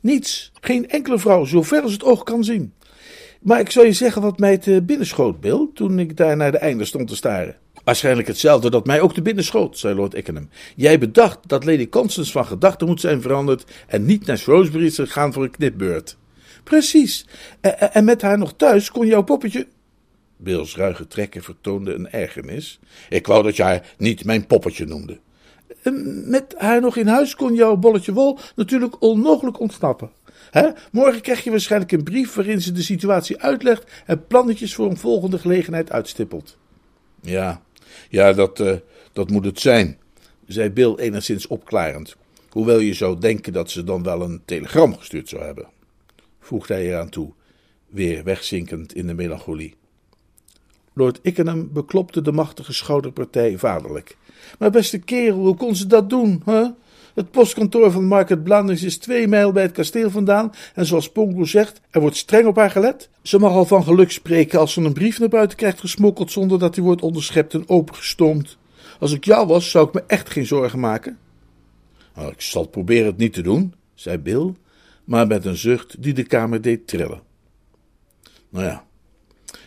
Niets. 0.00 0.52
Geen 0.60 0.88
enkele 0.88 1.18
vrouw, 1.18 1.44
zo 1.44 1.62
ver 1.62 1.82
als 1.82 1.92
het 1.92 2.04
oog 2.04 2.22
kan 2.22 2.44
zien. 2.44 2.72
Maar 3.40 3.60
ik 3.60 3.70
zal 3.70 3.84
je 3.84 3.92
zeggen 3.92 4.22
wat 4.22 4.38
mij 4.38 4.58
te 4.58 4.82
binnen 4.82 5.06
schoot, 5.06 5.40
Bill, 5.40 5.68
toen 5.74 5.98
ik 5.98 6.16
daar 6.16 6.36
naar 6.36 6.52
de 6.52 6.58
einde 6.58 6.84
stond 6.84 7.08
te 7.08 7.16
staren. 7.16 7.56
Waarschijnlijk 7.84 8.28
hetzelfde 8.28 8.70
dat 8.70 8.86
mij 8.86 9.00
ook 9.00 9.14
te 9.14 9.22
binnen 9.22 9.44
schoot, 9.44 9.78
zei 9.78 9.94
Lord 9.94 10.14
Ickenham. 10.14 10.48
Jij 10.76 10.98
bedacht 10.98 11.38
dat 11.46 11.64
Lady 11.64 11.88
Constance 11.88 12.32
van 12.32 12.46
gedachten 12.46 12.86
moet 12.86 13.00
zijn 13.00 13.22
veranderd 13.22 13.64
en 13.86 14.04
niet 14.04 14.26
naar 14.26 14.38
Shrewsbury 14.38 14.86
is 14.86 14.94
gegaan 14.94 15.32
voor 15.32 15.42
een 15.42 15.50
knipbeurt. 15.50 16.16
Precies. 16.64 17.26
En, 17.60 18.04
met 18.04 18.22
haar 18.22 18.38
nog 18.38 18.54
thuis 18.56 18.90
kon 18.90 19.06
jouw 19.06 19.22
poppetje. 19.22 19.66
Bill's 20.36 20.76
ruige 20.76 21.06
trekken 21.06 21.42
vertoonden 21.42 21.94
een 21.94 22.10
ergernis. 22.10 22.80
Ik 23.08 23.26
wou 23.26 23.42
dat 23.42 23.56
je 23.56 23.62
haar 23.62 23.94
niet 23.98 24.24
mijn 24.24 24.46
poppetje 24.46 24.86
noemde. 24.86 25.18
Met 26.24 26.54
haar 26.58 26.80
nog 26.80 26.96
in 26.96 27.06
huis 27.06 27.34
kon 27.34 27.54
jouw 27.54 27.76
bolletje 27.76 28.12
wol 28.12 28.38
natuurlijk 28.56 29.02
onmogelijk 29.02 29.60
ontsnappen. 29.60 30.10
Morgen 30.92 31.20
krijg 31.20 31.44
je 31.44 31.50
waarschijnlijk 31.50 31.92
een 31.92 32.02
brief 32.02 32.34
waarin 32.34 32.60
ze 32.60 32.72
de 32.72 32.82
situatie 32.82 33.40
uitlegt 33.40 33.90
en 34.06 34.26
plannetjes 34.26 34.74
voor 34.74 34.90
een 34.90 34.96
volgende 34.96 35.38
gelegenheid 35.38 35.92
uitstippelt. 35.92 36.58
Ja, 37.20 37.62
ja 38.08 38.32
dat, 38.32 38.60
uh, 38.60 38.72
dat 39.12 39.30
moet 39.30 39.44
het 39.44 39.60
zijn, 39.60 39.98
zei 40.46 40.70
Bill 40.70 40.94
enigszins 40.94 41.46
opklarend. 41.46 42.16
Hoewel 42.50 42.78
je 42.78 42.94
zou 42.94 43.18
denken 43.18 43.52
dat 43.52 43.70
ze 43.70 43.84
dan 43.84 44.02
wel 44.02 44.22
een 44.22 44.42
telegram 44.44 44.96
gestuurd 44.96 45.28
zou 45.28 45.42
hebben, 45.42 45.68
voegde 46.40 46.74
hij 46.74 46.86
eraan 46.86 47.08
toe, 47.08 47.32
weer 47.88 48.24
wegzinkend 48.24 48.94
in 48.94 49.06
de 49.06 49.14
melancholie. 49.14 49.74
Lord 50.92 51.18
Ickenham 51.22 51.72
beklopte 51.72 52.22
de 52.22 52.32
machtige 52.32 52.72
schouderpartij 52.72 53.58
vaderlijk. 53.58 54.16
Maar 54.58 54.70
beste 54.70 54.98
kerel, 54.98 55.38
hoe 55.38 55.56
kon 55.56 55.76
ze 55.76 55.86
dat 55.86 56.10
doen, 56.10 56.42
hè? 56.44 56.64
Het 57.14 57.30
postkantoor 57.30 57.90
van 57.90 58.04
Market 58.04 58.44
Blandings 58.44 58.82
is 58.82 58.98
twee 58.98 59.28
mijl 59.28 59.52
bij 59.52 59.62
het 59.62 59.72
kasteel 59.72 60.10
vandaan 60.10 60.52
en 60.74 60.86
zoals 60.86 61.10
Pongo 61.10 61.44
zegt, 61.44 61.80
er 61.90 62.00
wordt 62.00 62.16
streng 62.16 62.46
op 62.46 62.56
haar 62.56 62.70
gelet. 62.70 63.08
Ze 63.22 63.38
mag 63.38 63.52
al 63.52 63.64
van 63.64 63.84
geluk 63.84 64.10
spreken 64.10 64.58
als 64.58 64.72
ze 64.72 64.80
een 64.80 64.92
brief 64.92 65.18
naar 65.18 65.28
buiten 65.28 65.56
krijgt 65.56 65.80
gesmokkeld 65.80 66.32
zonder 66.32 66.58
dat 66.58 66.74
die 66.74 66.82
wordt 66.82 67.02
onderschept 67.02 67.54
en 67.54 67.68
opengestoomd. 67.68 68.58
Als 68.98 69.12
ik 69.12 69.24
jou 69.24 69.46
was, 69.46 69.70
zou 69.70 69.86
ik 69.86 69.94
me 69.94 70.02
echt 70.06 70.30
geen 70.30 70.46
zorgen 70.46 70.80
maken. 70.80 71.18
Ik 72.16 72.40
zal 72.40 72.66
proberen 72.66 73.06
het 73.06 73.16
niet 73.16 73.32
te 73.32 73.42
doen, 73.42 73.74
zei 73.94 74.18
Bill, 74.18 74.54
maar 75.04 75.26
met 75.26 75.44
een 75.44 75.56
zucht 75.56 76.02
die 76.02 76.14
de 76.14 76.24
kamer 76.24 76.62
deed 76.62 76.86
trillen. 76.86 77.22
Nou 78.48 78.64
ja, 78.64 78.84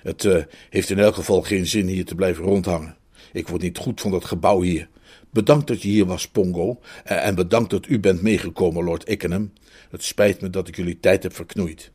het 0.03 0.23
uh, 0.23 0.43
heeft 0.69 0.89
in 0.89 0.99
elk 0.99 1.15
geval 1.15 1.41
geen 1.41 1.67
zin 1.67 1.87
hier 1.87 2.05
te 2.05 2.15
blijven 2.15 2.43
rondhangen. 2.43 2.97
Ik 3.31 3.47
word 3.47 3.61
niet 3.61 3.77
goed 3.77 4.01
van 4.01 4.11
dat 4.11 4.25
gebouw 4.25 4.61
hier. 4.61 4.87
Bedankt 5.33 5.67
dat 5.67 5.81
je 5.81 5.87
hier 5.87 6.05
was, 6.05 6.27
Pongo. 6.27 6.79
En 7.03 7.35
bedankt 7.35 7.69
dat 7.69 7.87
u 7.87 7.99
bent 7.99 8.21
meegekomen, 8.21 8.83
Lord 8.83 9.09
Ickenham. 9.09 9.53
Het 9.89 10.03
spijt 10.03 10.41
me 10.41 10.49
dat 10.49 10.67
ik 10.67 10.75
jullie 10.75 10.99
tijd 10.99 11.23
heb 11.23 11.35
verknoeid. 11.35 11.91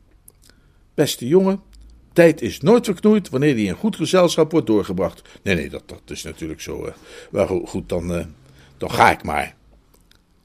Beste 0.93 1.27
jongen, 1.27 1.61
tijd 2.13 2.41
is 2.41 2.61
nooit 2.61 2.85
verknoeid 2.85 3.29
wanneer 3.29 3.55
die 3.55 3.67
in 3.67 3.75
goed 3.75 3.95
gezelschap 3.95 4.51
wordt 4.51 4.67
doorgebracht. 4.67 5.21
Nee, 5.43 5.55
nee, 5.55 5.69
dat, 5.69 5.83
dat 5.85 6.01
is 6.05 6.23
natuurlijk 6.23 6.61
zo. 6.61 6.93
Maar 7.31 7.47
goed, 7.47 7.89
dan, 7.89 8.11
uh, 8.11 8.25
dan 8.77 8.91
ga 8.91 9.11
ik 9.11 9.23
maar. 9.23 9.55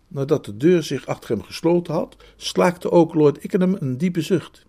Nadat 0.09 0.45
de 0.45 0.57
deur 0.57 0.83
zich 0.83 1.07
achter 1.07 1.31
hem 1.31 1.43
gesloten 1.43 1.95
had, 1.95 2.17
slaakte 2.37 2.91
ook 2.91 3.15
Lord 3.15 3.45
Ickenham 3.45 3.77
een 3.81 3.99
diepe 3.99 4.21
zucht. 4.21 4.67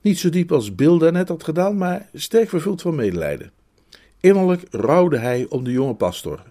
Niet 0.00 0.18
zo 0.18 0.28
diep 0.28 0.52
als 0.52 0.74
Bill 0.74 0.98
daarnet 0.98 1.28
had 1.28 1.44
gedaan, 1.44 1.76
maar 1.76 2.08
sterk 2.14 2.48
vervuld 2.48 2.82
van 2.82 2.94
medelijden. 2.94 3.52
Innerlijk 4.20 4.62
rouwde 4.70 5.18
hij 5.18 5.46
om 5.48 5.64
de 5.64 5.70
jonge 5.72 5.94
pastor. 5.94 6.42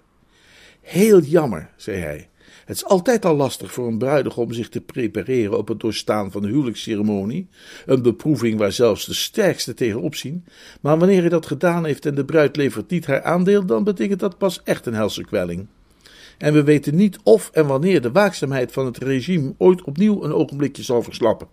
Heel 0.85 1.21
jammer, 1.21 1.69
zei 1.75 1.97
hij. 1.97 2.29
Het 2.65 2.75
is 2.75 2.85
altijd 2.85 3.25
al 3.25 3.35
lastig 3.35 3.71
voor 3.73 3.87
een 3.87 3.97
bruidegom 3.97 4.53
zich 4.53 4.69
te 4.69 4.81
prepareren 4.81 5.57
op 5.57 5.67
het 5.67 5.79
doorstaan 5.79 6.31
van 6.31 6.41
de 6.41 6.47
huwelijksceremonie, 6.47 7.47
een 7.85 8.01
beproeving 8.01 8.59
waar 8.59 8.71
zelfs 8.71 9.05
de 9.05 9.13
sterkste 9.13 9.73
tegen 9.73 10.01
opzien. 10.01 10.45
Maar 10.81 10.97
wanneer 10.97 11.19
hij 11.19 11.29
dat 11.29 11.45
gedaan 11.45 11.85
heeft 11.85 12.05
en 12.05 12.15
de 12.15 12.25
bruid 12.25 12.55
levert 12.55 12.89
niet 12.89 13.05
haar 13.05 13.23
aandeel, 13.23 13.65
dan 13.65 13.83
betekent 13.83 14.19
dat 14.19 14.37
pas 14.37 14.63
echt 14.63 14.85
een 14.85 14.93
helse 14.93 15.23
kwelling. 15.23 15.67
En 16.37 16.53
we 16.53 16.63
weten 16.63 16.95
niet 16.95 17.19
of 17.23 17.49
en 17.53 17.67
wanneer 17.67 18.01
de 18.01 18.11
waakzaamheid 18.11 18.71
van 18.71 18.85
het 18.85 18.97
regime 18.97 19.53
ooit 19.57 19.83
opnieuw 19.83 20.23
een 20.23 20.33
ogenblikje 20.33 20.83
zal 20.83 21.03
verslappen. 21.03 21.47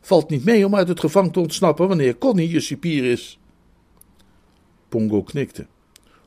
Valt 0.00 0.30
niet 0.30 0.44
mee 0.44 0.66
om 0.66 0.74
uit 0.74 0.88
het 0.88 1.00
gevangen 1.00 1.32
te 1.32 1.40
ontsnappen 1.40 1.88
wanneer 1.88 2.18
Connie 2.18 2.50
je 2.50 2.60
cipier 2.60 3.04
is. 3.04 3.38
Pongo 4.88 5.22
knikte. 5.22 5.66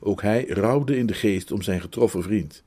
Ook 0.00 0.22
hij 0.22 0.46
rouwde 0.48 0.96
in 0.96 1.06
de 1.06 1.14
geest 1.14 1.52
om 1.52 1.62
zijn 1.62 1.80
getroffen 1.80 2.22
vriend. 2.22 2.62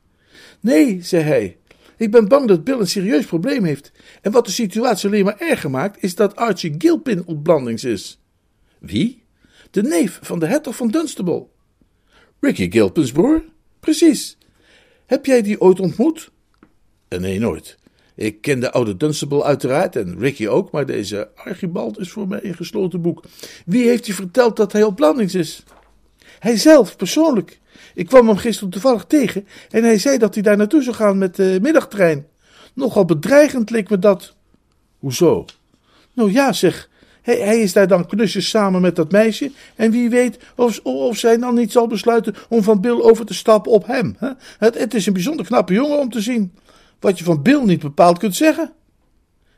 Nee, 0.60 1.02
zei 1.02 1.24
hij, 1.24 1.58
ik 1.98 2.12
ben 2.12 2.28
bang 2.28 2.48
dat 2.48 2.63
Bill 2.63 2.80
een 2.80 2.88
serieus 2.88 3.26
probleem 3.26 3.63
heeft. 3.63 3.91
En 4.22 4.32
wat 4.32 4.46
de 4.46 4.52
situatie 4.52 5.10
alleen 5.10 5.26
maar 5.26 5.39
erger 5.39 5.69
maakt, 5.69 6.04
is 6.04 6.15
dat 6.15 6.36
Archie 6.36 6.76
Gilpin 6.78 7.26
op 7.26 7.43
blandings 7.43 7.84
is. 7.84 8.19
Wie? 8.80 9.24
De 9.72 9.82
neef 9.82 10.19
van 10.22 10.39
de 10.39 10.46
hertog 10.46 10.76
van 10.76 10.88
Dunstable. 10.88 11.46
Ricky 12.39 12.72
Gilpins 12.72 13.12
broer? 13.12 13.43
Precies. 13.80 14.38
Heb 15.06 15.26
jij 15.26 15.41
die 15.41 15.62
ooit 15.62 15.80
ontmoet? 15.80 16.32
Nee, 17.10 17.39
nooit. 17.39 17.78
Ik 18.15 18.41
ken 18.41 18.60
de 18.60 18.72
oude 18.72 18.98
Dunstable 18.98 19.43
uiteraard 19.43 19.96
en 19.96 20.19
Ricky 20.19 20.48
ook, 20.48 20.72
maar 20.72 20.86
deze 20.86 21.30
Archibald 21.36 22.00
is 22.00 22.12
voor 22.12 22.28
mij 22.28 22.39
een 22.43 22.56
gesloten 22.56 23.02
boek. 23.02 23.24
Wie 23.65 23.88
heeft 23.88 24.06
je 24.06 24.13
verteld 24.13 24.56
dat 24.56 24.72
hij 24.72 24.84
op 24.84 24.96
blandings 24.96 25.36
is? 25.36 25.63
Hij 26.43 26.58
zelf, 26.58 26.95
persoonlijk. 26.95 27.60
Ik 27.93 28.06
kwam 28.06 28.27
hem 28.27 28.38
gisteren 28.38 28.69
toevallig 28.69 29.06
tegen 29.06 29.47
en 29.69 29.84
hij 29.84 29.97
zei 29.97 30.17
dat 30.17 30.34
hij 30.34 30.43
daar 30.43 30.58
naartoe 30.58 30.84
zou 30.84 30.95
gaan 30.95 31.17
met 31.17 31.36
de 31.36 31.60
middagtrein. 31.62 32.27
Nogal 32.73 33.06
bedreigend 33.06 33.69
leek 33.69 33.89
me 33.89 33.99
dat. 33.99 34.36
Hoezo? 34.99 35.45
Nou 36.13 36.32
ja, 36.32 36.53
zeg. 36.53 36.89
Hij, 37.21 37.38
hij 37.38 37.60
is 37.60 37.73
daar 37.73 37.88
dan 37.88 38.08
knusjes 38.08 38.49
samen 38.49 38.82
met 38.82 38.95
dat 38.95 39.12
meisje. 39.12 39.51
En 39.75 39.91
wie 39.91 40.10
weet 40.10 40.38
of, 40.56 40.79
of 40.84 41.17
zij 41.17 41.38
dan 41.38 41.56
niet 41.56 41.71
zal 41.71 41.88
besluiten 41.88 42.36
om 42.49 42.63
van 42.63 42.82
Bill 42.82 43.01
over 43.01 43.25
te 43.25 43.34
stappen 43.34 43.71
op 43.71 43.88
hem. 43.88 44.15
Hè? 44.17 44.29
Het, 44.58 44.77
het 44.77 44.93
is 44.93 45.06
een 45.06 45.13
bijzonder 45.13 45.45
knappe 45.45 45.73
jongen 45.73 45.99
om 45.99 46.10
te 46.10 46.21
zien. 46.21 46.53
Wat 46.99 47.17
je 47.17 47.23
van 47.23 47.41
Bill 47.41 47.63
niet 47.63 47.82
bepaald 47.82 48.17
kunt 48.17 48.36
zeggen. 48.36 48.73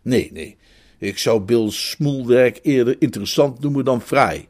Nee, 0.02 0.30
nee. 0.34 0.58
Ik 0.98 1.18
zou 1.18 1.40
Bill's 1.40 1.90
smoelwerk 1.90 2.60
eerder 2.62 2.96
interessant 3.00 3.60
noemen 3.60 3.86
dan 3.86 4.02
fraai. 4.02 4.48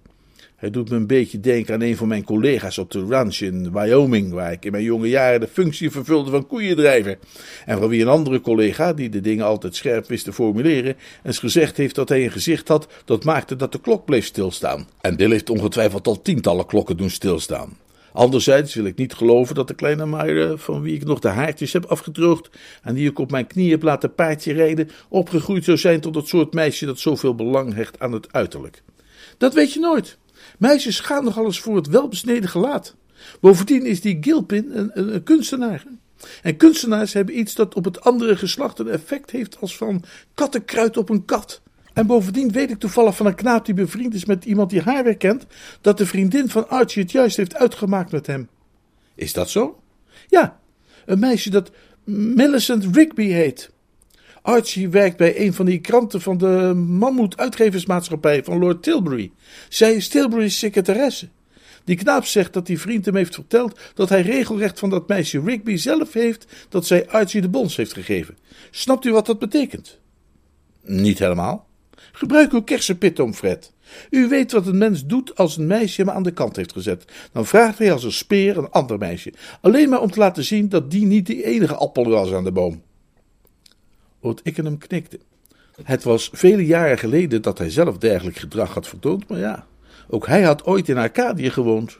Hij 0.55 0.69
doet 0.69 0.89
me 0.89 0.95
een 0.95 1.07
beetje 1.07 1.39
denken 1.39 1.73
aan 1.73 1.81
een 1.81 1.97
van 1.97 2.07
mijn 2.07 2.23
collega's 2.23 2.77
op 2.77 2.91
de 2.91 3.05
ranch 3.09 3.39
in 3.39 3.71
Wyoming, 3.71 4.31
waar 4.31 4.51
ik 4.51 4.65
in 4.65 4.71
mijn 4.71 4.83
jonge 4.83 5.09
jaren 5.09 5.39
de 5.39 5.47
functie 5.47 5.91
vervulde 5.91 6.31
van 6.31 6.47
koeiendrijver. 6.47 7.17
En 7.65 7.77
van 7.77 7.89
wie 7.89 8.01
een 8.01 8.07
andere 8.07 8.41
collega, 8.41 8.93
die 8.93 9.09
de 9.09 9.21
dingen 9.21 9.45
altijd 9.45 9.75
scherp 9.75 10.07
wist 10.07 10.23
te 10.23 10.33
formuleren, 10.33 10.95
eens 11.23 11.39
gezegd 11.39 11.77
heeft 11.77 11.95
dat 11.95 12.09
hij 12.09 12.23
een 12.23 12.31
gezicht 12.31 12.67
had 12.67 12.87
dat 13.05 13.23
maakte 13.23 13.55
dat 13.55 13.71
de 13.71 13.79
klok 13.79 14.05
bleef 14.05 14.25
stilstaan. 14.25 14.87
En 15.01 15.15
Bill 15.15 15.31
heeft 15.31 15.49
ongetwijfeld 15.49 16.07
al 16.07 16.21
tientallen 16.21 16.65
klokken 16.65 16.97
doen 16.97 17.09
stilstaan. 17.09 17.77
Anderzijds 18.13 18.73
wil 18.73 18.85
ik 18.85 18.97
niet 18.97 19.13
geloven 19.13 19.55
dat 19.55 19.67
de 19.67 19.73
kleine 19.73 20.05
Mayre, 20.05 20.57
van 20.57 20.81
wie 20.81 20.95
ik 20.95 21.05
nog 21.05 21.19
de 21.19 21.27
haartjes 21.27 21.73
heb 21.73 21.85
afgedroogd 21.85 22.49
en 22.83 22.93
die 22.93 23.09
ik 23.09 23.19
op 23.19 23.31
mijn 23.31 23.47
knieën 23.47 23.71
heb 23.71 23.83
laten 23.83 24.13
paardje 24.13 24.53
rijden, 24.53 24.89
opgegroeid 25.09 25.63
zou 25.63 25.77
zijn 25.77 26.01
tot 26.01 26.15
het 26.15 26.27
soort 26.27 26.53
meisje 26.53 26.85
dat 26.85 26.99
zoveel 26.99 27.35
belang 27.35 27.73
hecht 27.73 27.99
aan 27.99 28.11
het 28.11 28.27
uiterlijk. 28.31 28.83
Dat 29.37 29.53
weet 29.53 29.73
je 29.73 29.79
nooit. 29.79 30.17
Meisjes 30.57 30.99
gaan 30.99 31.23
nogal 31.23 31.45
eens 31.45 31.59
voor 31.59 31.75
het 31.75 31.87
welbesneden 31.87 32.49
gelaat. 32.49 32.95
Bovendien 33.41 33.85
is 33.85 34.01
die 34.01 34.17
Gilpin 34.21 34.77
een, 34.77 34.91
een, 34.93 35.13
een 35.15 35.23
kunstenaar. 35.23 35.83
En 36.41 36.57
kunstenaars 36.57 37.13
hebben 37.13 37.39
iets 37.39 37.55
dat 37.55 37.75
op 37.75 37.85
het 37.85 38.01
andere 38.01 38.37
geslacht 38.37 38.79
een 38.79 38.89
effect 38.89 39.31
heeft 39.31 39.61
als 39.61 39.77
van 39.77 40.03
kattenkruid 40.33 40.97
op 40.97 41.09
een 41.09 41.25
kat. 41.25 41.61
En 41.93 42.07
bovendien 42.07 42.51
weet 42.51 42.69
ik 42.69 42.79
toevallig 42.79 43.15
van 43.15 43.25
een 43.25 43.35
knaap 43.35 43.65
die 43.65 43.73
bevriend 43.73 44.13
is 44.13 44.25
met 44.25 44.45
iemand 44.45 44.69
die 44.69 44.81
haar 44.81 45.03
weer 45.03 45.17
kent, 45.17 45.45
dat 45.81 45.97
de 45.97 46.05
vriendin 46.05 46.49
van 46.49 46.69
Archie 46.69 47.01
het 47.01 47.11
juist 47.11 47.37
heeft 47.37 47.55
uitgemaakt 47.55 48.11
met 48.11 48.27
hem. 48.27 48.49
Is 49.15 49.33
dat 49.33 49.49
zo? 49.49 49.79
Ja, 50.27 50.59
een 51.05 51.19
meisje 51.19 51.49
dat 51.49 51.71
Millicent 52.03 52.95
Rigby 52.95 53.27
heet. 53.27 53.71
Archie 54.45 54.89
werkt 54.89 55.17
bij 55.17 55.39
een 55.39 55.53
van 55.53 55.65
die 55.65 55.79
kranten 55.79 56.21
van 56.21 56.37
de 56.37 56.73
Mammoet 56.75 57.37
Uitgeversmaatschappij 57.37 58.43
van 58.43 58.59
Lord 58.59 58.83
Tilbury. 58.83 59.31
Zij 59.69 59.93
is 59.93 60.07
Tilbury's 60.07 60.57
secretaresse. 60.57 61.27
Die 61.83 61.95
knaap 61.95 62.25
zegt 62.25 62.53
dat 62.53 62.65
die 62.65 62.79
vriend 62.79 63.05
hem 63.05 63.15
heeft 63.15 63.33
verteld 63.33 63.79
dat 63.93 64.09
hij 64.09 64.21
regelrecht 64.21 64.79
van 64.79 64.89
dat 64.89 65.07
meisje 65.07 65.41
Rigby 65.41 65.75
zelf 65.75 66.13
heeft 66.13 66.45
dat 66.69 66.85
zij 66.85 67.07
Archie 67.07 67.41
de 67.41 67.49
bons 67.49 67.75
heeft 67.75 67.93
gegeven. 67.93 68.37
Snapt 68.71 69.05
u 69.05 69.11
wat 69.11 69.25
dat 69.25 69.39
betekent? 69.39 69.99
Niet 70.83 71.19
helemaal. 71.19 71.67
Gebruik 72.11 72.51
uw 72.51 72.63
kersenpit 72.63 73.19
om, 73.19 73.33
Fred. 73.33 73.73
U 74.09 74.27
weet 74.27 74.51
wat 74.51 74.67
een 74.67 74.77
mens 74.77 75.05
doet 75.05 75.35
als 75.35 75.57
een 75.57 75.67
meisje 75.67 76.01
hem 76.01 76.09
aan 76.09 76.23
de 76.23 76.33
kant 76.33 76.55
heeft 76.55 76.71
gezet. 76.71 77.05
Dan 77.31 77.45
vraagt 77.45 77.77
hij 77.77 77.91
als 77.91 78.03
een 78.03 78.11
speer 78.11 78.57
een 78.57 78.69
ander 78.69 78.97
meisje. 78.97 79.33
Alleen 79.61 79.89
maar 79.89 80.01
om 80.01 80.11
te 80.11 80.19
laten 80.19 80.43
zien 80.43 80.69
dat 80.69 80.91
die 80.91 81.05
niet 81.05 81.27
de 81.27 81.43
enige 81.43 81.75
appel 81.75 82.09
was 82.09 82.33
aan 82.33 82.43
de 82.43 82.51
boom. 82.51 82.83
Lord 84.25 84.41
Ickenham 84.43 84.77
knikte. 84.77 85.19
Het 85.83 86.03
was 86.03 86.29
vele 86.33 86.65
jaren 86.65 86.97
geleden 86.97 87.41
dat 87.41 87.57
hij 87.57 87.69
zelf 87.69 87.97
dergelijk 87.97 88.37
gedrag 88.37 88.73
had 88.73 88.87
vertoond, 88.87 89.27
maar 89.27 89.39
ja, 89.39 89.67
ook 90.07 90.27
hij 90.27 90.41
had 90.41 90.65
ooit 90.65 90.89
in 90.89 90.97
Arcadië 90.97 91.49
gewoond. 91.49 91.99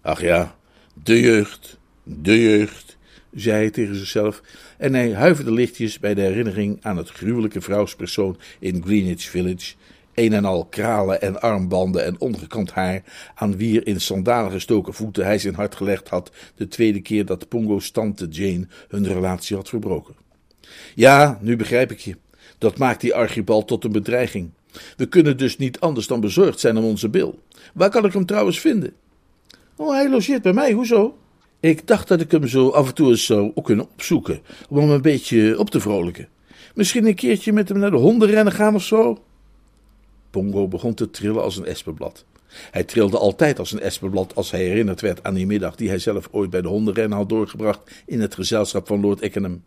Ach 0.00 0.20
ja, 0.20 0.56
de 1.02 1.20
jeugd, 1.20 1.78
de 2.02 2.42
jeugd, 2.42 2.96
zei 3.34 3.56
hij 3.56 3.70
tegen 3.70 3.94
zichzelf, 3.94 4.42
en 4.78 4.94
hij 4.94 5.14
huiverde 5.14 5.52
lichtjes 5.52 5.98
bij 5.98 6.14
de 6.14 6.20
herinnering 6.20 6.78
aan 6.82 6.96
het 6.96 7.10
gruwelijke 7.10 7.60
vrouwspersoon 7.60 8.38
in 8.58 8.82
Greenwich 8.84 9.30
Village, 9.30 9.74
een 10.14 10.32
en 10.32 10.44
al 10.44 10.64
kralen 10.64 11.20
en 11.20 11.40
armbanden 11.40 12.04
en 12.04 12.20
ongekamd 12.20 12.70
haar, 12.70 13.02
aan 13.34 13.56
wier 13.56 13.86
in 13.86 14.00
sandalen 14.00 14.52
gestoken 14.52 14.94
voeten 14.94 15.24
hij 15.24 15.38
zijn 15.38 15.54
hart 15.54 15.74
gelegd 15.74 16.08
had 16.08 16.30
de 16.54 16.68
tweede 16.68 17.00
keer 17.00 17.24
dat 17.26 17.48
Pongo's 17.48 17.90
tante 17.90 18.28
Jane 18.28 18.66
hun 18.88 19.06
relatie 19.06 19.56
had 19.56 19.68
verbroken. 19.68 20.28
Ja, 20.94 21.38
nu 21.42 21.56
begrijp 21.56 21.90
ik 21.90 21.98
je. 21.98 22.16
Dat 22.58 22.78
maakt 22.78 23.00
die 23.00 23.14
Archibald 23.14 23.68
tot 23.68 23.84
een 23.84 23.92
bedreiging. 23.92 24.50
We 24.96 25.06
kunnen 25.06 25.36
dus 25.36 25.56
niet 25.56 25.80
anders 25.80 26.06
dan 26.06 26.20
bezorgd 26.20 26.60
zijn 26.60 26.76
om 26.76 26.84
onze 26.84 27.08
Bill. 27.08 27.34
Waar 27.74 27.90
kan 27.90 28.04
ik 28.04 28.12
hem 28.12 28.26
trouwens 28.26 28.60
vinden? 28.60 28.92
Oh, 29.76 29.90
hij 29.90 30.10
logeert 30.10 30.42
bij 30.42 30.52
mij, 30.52 30.72
hoezo? 30.72 31.18
Ik 31.60 31.86
dacht 31.86 32.08
dat 32.08 32.20
ik 32.20 32.30
hem 32.30 32.48
zo 32.48 32.68
af 32.68 32.88
en 32.88 32.94
toe 32.94 33.08
eens 33.08 33.26
zou 33.26 33.52
kunnen 33.62 33.88
opzoeken, 33.92 34.40
om 34.68 34.78
hem 34.78 34.90
een 34.90 35.02
beetje 35.02 35.58
op 35.58 35.70
te 35.70 35.80
vrolijken. 35.80 36.28
Misschien 36.74 37.06
een 37.06 37.14
keertje 37.14 37.52
met 37.52 37.68
hem 37.68 37.78
naar 37.78 37.90
de 37.90 37.96
hondenrennen 37.96 38.52
gaan 38.52 38.74
of 38.74 38.82
zo? 38.82 39.22
Pongo 40.30 40.68
begon 40.68 40.94
te 40.94 41.10
trillen 41.10 41.42
als 41.42 41.56
een 41.56 41.64
espenblad. 41.64 42.24
Hij 42.70 42.84
trilde 42.84 43.18
altijd 43.18 43.58
als 43.58 43.72
een 43.72 43.80
espenblad 43.80 44.34
als 44.34 44.50
hij 44.50 44.64
herinnerd 44.64 45.00
werd 45.00 45.22
aan 45.22 45.34
die 45.34 45.46
middag 45.46 45.76
die 45.76 45.88
hij 45.88 45.98
zelf 45.98 46.28
ooit 46.30 46.50
bij 46.50 46.60
de 46.60 46.68
hondenrennen 46.68 47.18
had 47.18 47.28
doorgebracht 47.28 47.90
in 48.06 48.20
het 48.20 48.34
gezelschap 48.34 48.86
van 48.86 49.00
Lord 49.00 49.22
Ickenham. 49.22 49.62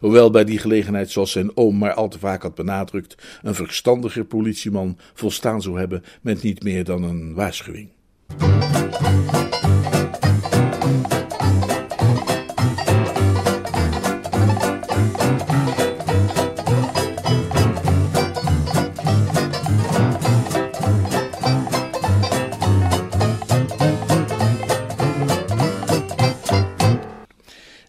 Hoewel 0.00 0.30
bij 0.30 0.44
die 0.44 0.58
gelegenheid, 0.58 1.10
zoals 1.10 1.32
zijn 1.32 1.56
oom 1.56 1.78
maar 1.78 1.94
al 1.94 2.08
te 2.08 2.18
vaak 2.18 2.42
had 2.42 2.54
benadrukt, 2.54 3.14
een 3.42 3.54
verstandiger 3.54 4.24
politieman 4.24 4.98
volstaan 5.14 5.62
zou 5.62 5.78
hebben 5.78 6.04
met 6.20 6.42
niet 6.42 6.62
meer 6.62 6.84
dan 6.84 7.02
een 7.02 7.34
waarschuwing. 7.34 7.88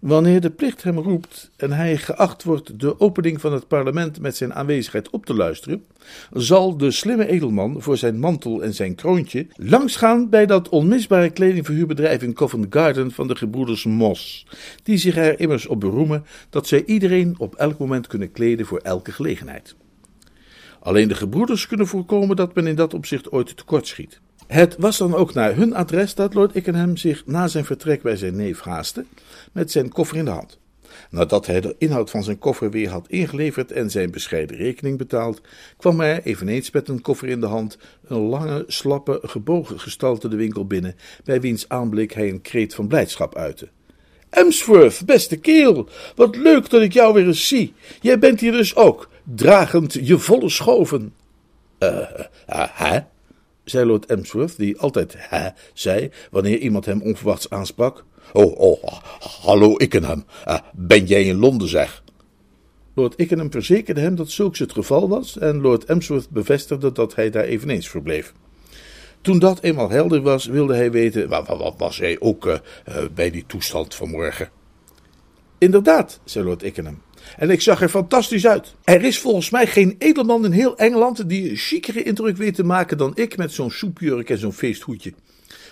Wanneer 0.07 0.41
de 0.41 0.49
plicht 0.49 0.83
hem 0.83 0.97
roept 0.97 1.51
en 1.55 1.71
hij 1.71 1.97
geacht 1.97 2.43
wordt 2.43 2.79
de 2.79 2.99
opening 2.99 3.41
van 3.41 3.53
het 3.53 3.67
parlement 3.67 4.19
met 4.19 4.35
zijn 4.35 4.53
aanwezigheid 4.53 5.09
op 5.09 5.25
te 5.25 5.33
luisteren, 5.33 5.85
zal 6.33 6.77
de 6.77 6.91
slimme 6.91 7.27
edelman 7.27 7.81
voor 7.81 7.97
zijn 7.97 8.19
mantel 8.19 8.63
en 8.63 8.73
zijn 8.73 8.95
kroontje 8.95 9.47
langsgaan 9.55 10.29
bij 10.29 10.45
dat 10.45 10.69
onmisbare 10.69 11.29
kledingverhuurbedrijf 11.29 12.21
in 12.21 12.33
Covent 12.33 12.65
Garden 12.69 13.11
van 13.11 13.27
de 13.27 13.35
gebroeders 13.35 13.85
Moss, 13.85 14.47
die 14.83 14.97
zich 14.97 15.17
er 15.17 15.39
immers 15.39 15.67
op 15.67 15.79
beroemen 15.79 16.25
dat 16.49 16.67
zij 16.67 16.83
iedereen 16.85 17.35
op 17.37 17.55
elk 17.55 17.77
moment 17.77 18.07
kunnen 18.07 18.31
kleden 18.31 18.65
voor 18.65 18.79
elke 18.79 19.11
gelegenheid. 19.11 19.75
Alleen 20.79 21.07
de 21.07 21.15
gebroeders 21.15 21.67
kunnen 21.67 21.87
voorkomen 21.87 22.35
dat 22.35 22.55
men 22.55 22.67
in 22.67 22.75
dat 22.75 22.93
opzicht 22.93 23.31
ooit 23.31 23.57
tekortschiet. 23.57 24.19
Het 24.47 24.75
was 24.79 24.97
dan 24.97 25.15
ook 25.15 25.33
naar 25.33 25.55
hun 25.55 25.75
adres 25.75 26.15
dat 26.15 26.33
Lord 26.33 26.55
Ickenham 26.55 26.97
zich 26.97 27.25
na 27.25 27.47
zijn 27.47 27.65
vertrek 27.65 28.01
bij 28.01 28.15
zijn 28.15 28.35
neef 28.35 28.61
haastte, 28.61 29.05
met 29.57 29.71
zijn 29.71 29.89
koffer 29.89 30.17
in 30.17 30.25
de 30.25 30.31
hand. 30.31 30.59
Nadat 31.09 31.45
hij 31.45 31.61
de 31.61 31.75
inhoud 31.77 32.09
van 32.09 32.23
zijn 32.23 32.39
koffer 32.39 32.71
weer 32.71 32.89
had 32.89 33.07
ingeleverd 33.07 33.71
en 33.71 33.91
zijn 33.91 34.11
bescheiden 34.11 34.57
rekening 34.57 34.97
betaald, 34.97 35.41
kwam 35.77 35.99
hij, 35.99 36.23
eveneens 36.23 36.71
met 36.71 36.87
een 36.87 37.01
koffer 37.01 37.27
in 37.27 37.39
de 37.39 37.45
hand, 37.45 37.77
een 38.07 38.17
lange, 38.17 38.63
slappe, 38.67 39.19
gebogen 39.23 39.79
gestalte 39.79 40.27
de 40.27 40.35
winkel 40.35 40.65
binnen, 40.65 40.95
bij 41.23 41.41
wiens 41.41 41.69
aanblik 41.69 42.11
hij 42.11 42.29
een 42.29 42.41
kreet 42.41 42.75
van 42.75 42.87
blijdschap 42.87 43.35
uitte. 43.35 43.67
Emsworth, 44.29 45.05
beste 45.05 45.37
kerel, 45.37 45.89
wat 46.15 46.35
leuk 46.35 46.69
dat 46.69 46.81
ik 46.81 46.93
jou 46.93 47.13
weer 47.13 47.27
eens 47.27 47.47
zie. 47.47 47.73
Jij 48.01 48.19
bent 48.19 48.39
hier 48.39 48.51
dus 48.51 48.75
ook, 48.75 49.09
dragend 49.23 49.93
je 49.93 50.17
volle 50.17 50.49
schoven. 50.49 51.13
Eh, 51.77 51.89
uh, 51.89 52.25
uh, 52.49 52.67
hè? 52.73 52.99
zei 53.63 53.85
Lord 53.85 54.05
Emsworth, 54.05 54.57
die 54.57 54.79
altijd 54.79 55.15
hè 55.17 55.49
zei 55.73 56.09
wanneer 56.31 56.57
iemand 56.57 56.85
hem 56.85 57.01
onverwachts 57.01 57.49
aansprak. 57.49 58.05
Oh, 58.33 58.59
oh, 58.59 58.83
hallo 59.41 59.77
Ickenham, 59.77 60.25
uh, 60.47 60.57
ben 60.73 61.05
jij 61.05 61.23
in 61.23 61.37
Londen, 61.37 61.67
zeg? 61.67 62.03
Lord 62.93 63.13
Ickenham 63.17 63.51
verzekerde 63.51 64.01
hem 64.01 64.15
dat 64.15 64.29
zulks 64.29 64.59
het 64.59 64.71
geval 64.71 65.09
was 65.09 65.37
en 65.37 65.61
Lord 65.61 65.85
Emsworth 65.85 66.29
bevestigde 66.29 66.91
dat 66.91 67.15
hij 67.15 67.29
daar 67.29 67.43
eveneens 67.43 67.89
verbleef. 67.89 68.33
Toen 69.21 69.39
dat 69.39 69.61
eenmaal 69.61 69.89
helder 69.89 70.21
was, 70.21 70.45
wilde 70.45 70.75
hij 70.75 70.91
weten, 70.91 71.29
wat, 71.29 71.47
wat 71.47 71.73
was 71.77 71.97
hij 71.97 72.19
ook 72.19 72.45
uh, 72.45 72.53
uh, 72.53 72.95
bij 73.13 73.31
die 73.31 73.43
toestand 73.47 73.95
vanmorgen? 73.95 74.49
Inderdaad, 75.57 76.19
zei 76.23 76.45
Lord 76.45 76.63
Ickenham. 76.63 77.01
En 77.37 77.49
ik 77.49 77.61
zag 77.61 77.81
er 77.81 77.89
fantastisch 77.89 78.47
uit. 78.47 78.75
Er 78.83 79.03
is 79.03 79.19
volgens 79.19 79.49
mij 79.49 79.67
geen 79.67 79.95
edelman 79.97 80.45
in 80.45 80.51
heel 80.51 80.77
Engeland 80.77 81.29
die 81.29 81.49
een 81.49 81.55
chicere 81.55 82.03
indruk 82.03 82.37
weet 82.37 82.55
te 82.55 82.63
maken 82.63 82.97
dan 82.97 83.11
ik 83.15 83.37
met 83.37 83.51
zo'n 83.51 83.71
soepjurk 83.71 84.29
en 84.29 84.37
zo'n 84.37 84.53
feesthoedje. 84.53 85.13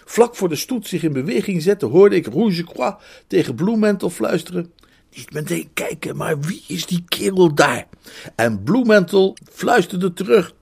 Vlak 0.06 0.36
voor 0.36 0.50
de 0.50 0.56
stoet 0.56 0.88
zich 0.88 1.04
in 1.04 1.14
beweging 1.14 1.62
zette, 1.62 1.86
hoorde 1.86 2.16
ik 2.16 2.26
Rouge 2.26 2.64
Croix 2.64 3.04
tegen 3.28 3.56
Bloementel 3.56 4.10
fluisteren. 4.10 4.74
Niet 5.16 5.34
meteen 5.34 5.70
kijken, 5.74 6.16
maar 6.16 6.40
wie 6.40 6.64
is 6.68 6.86
die 6.86 7.04
kerel 7.08 7.54
daar? 7.54 7.88
En 8.36 8.64
Bloementel 8.64 9.38
fluisterde 9.52 10.14
terug. 10.14 10.54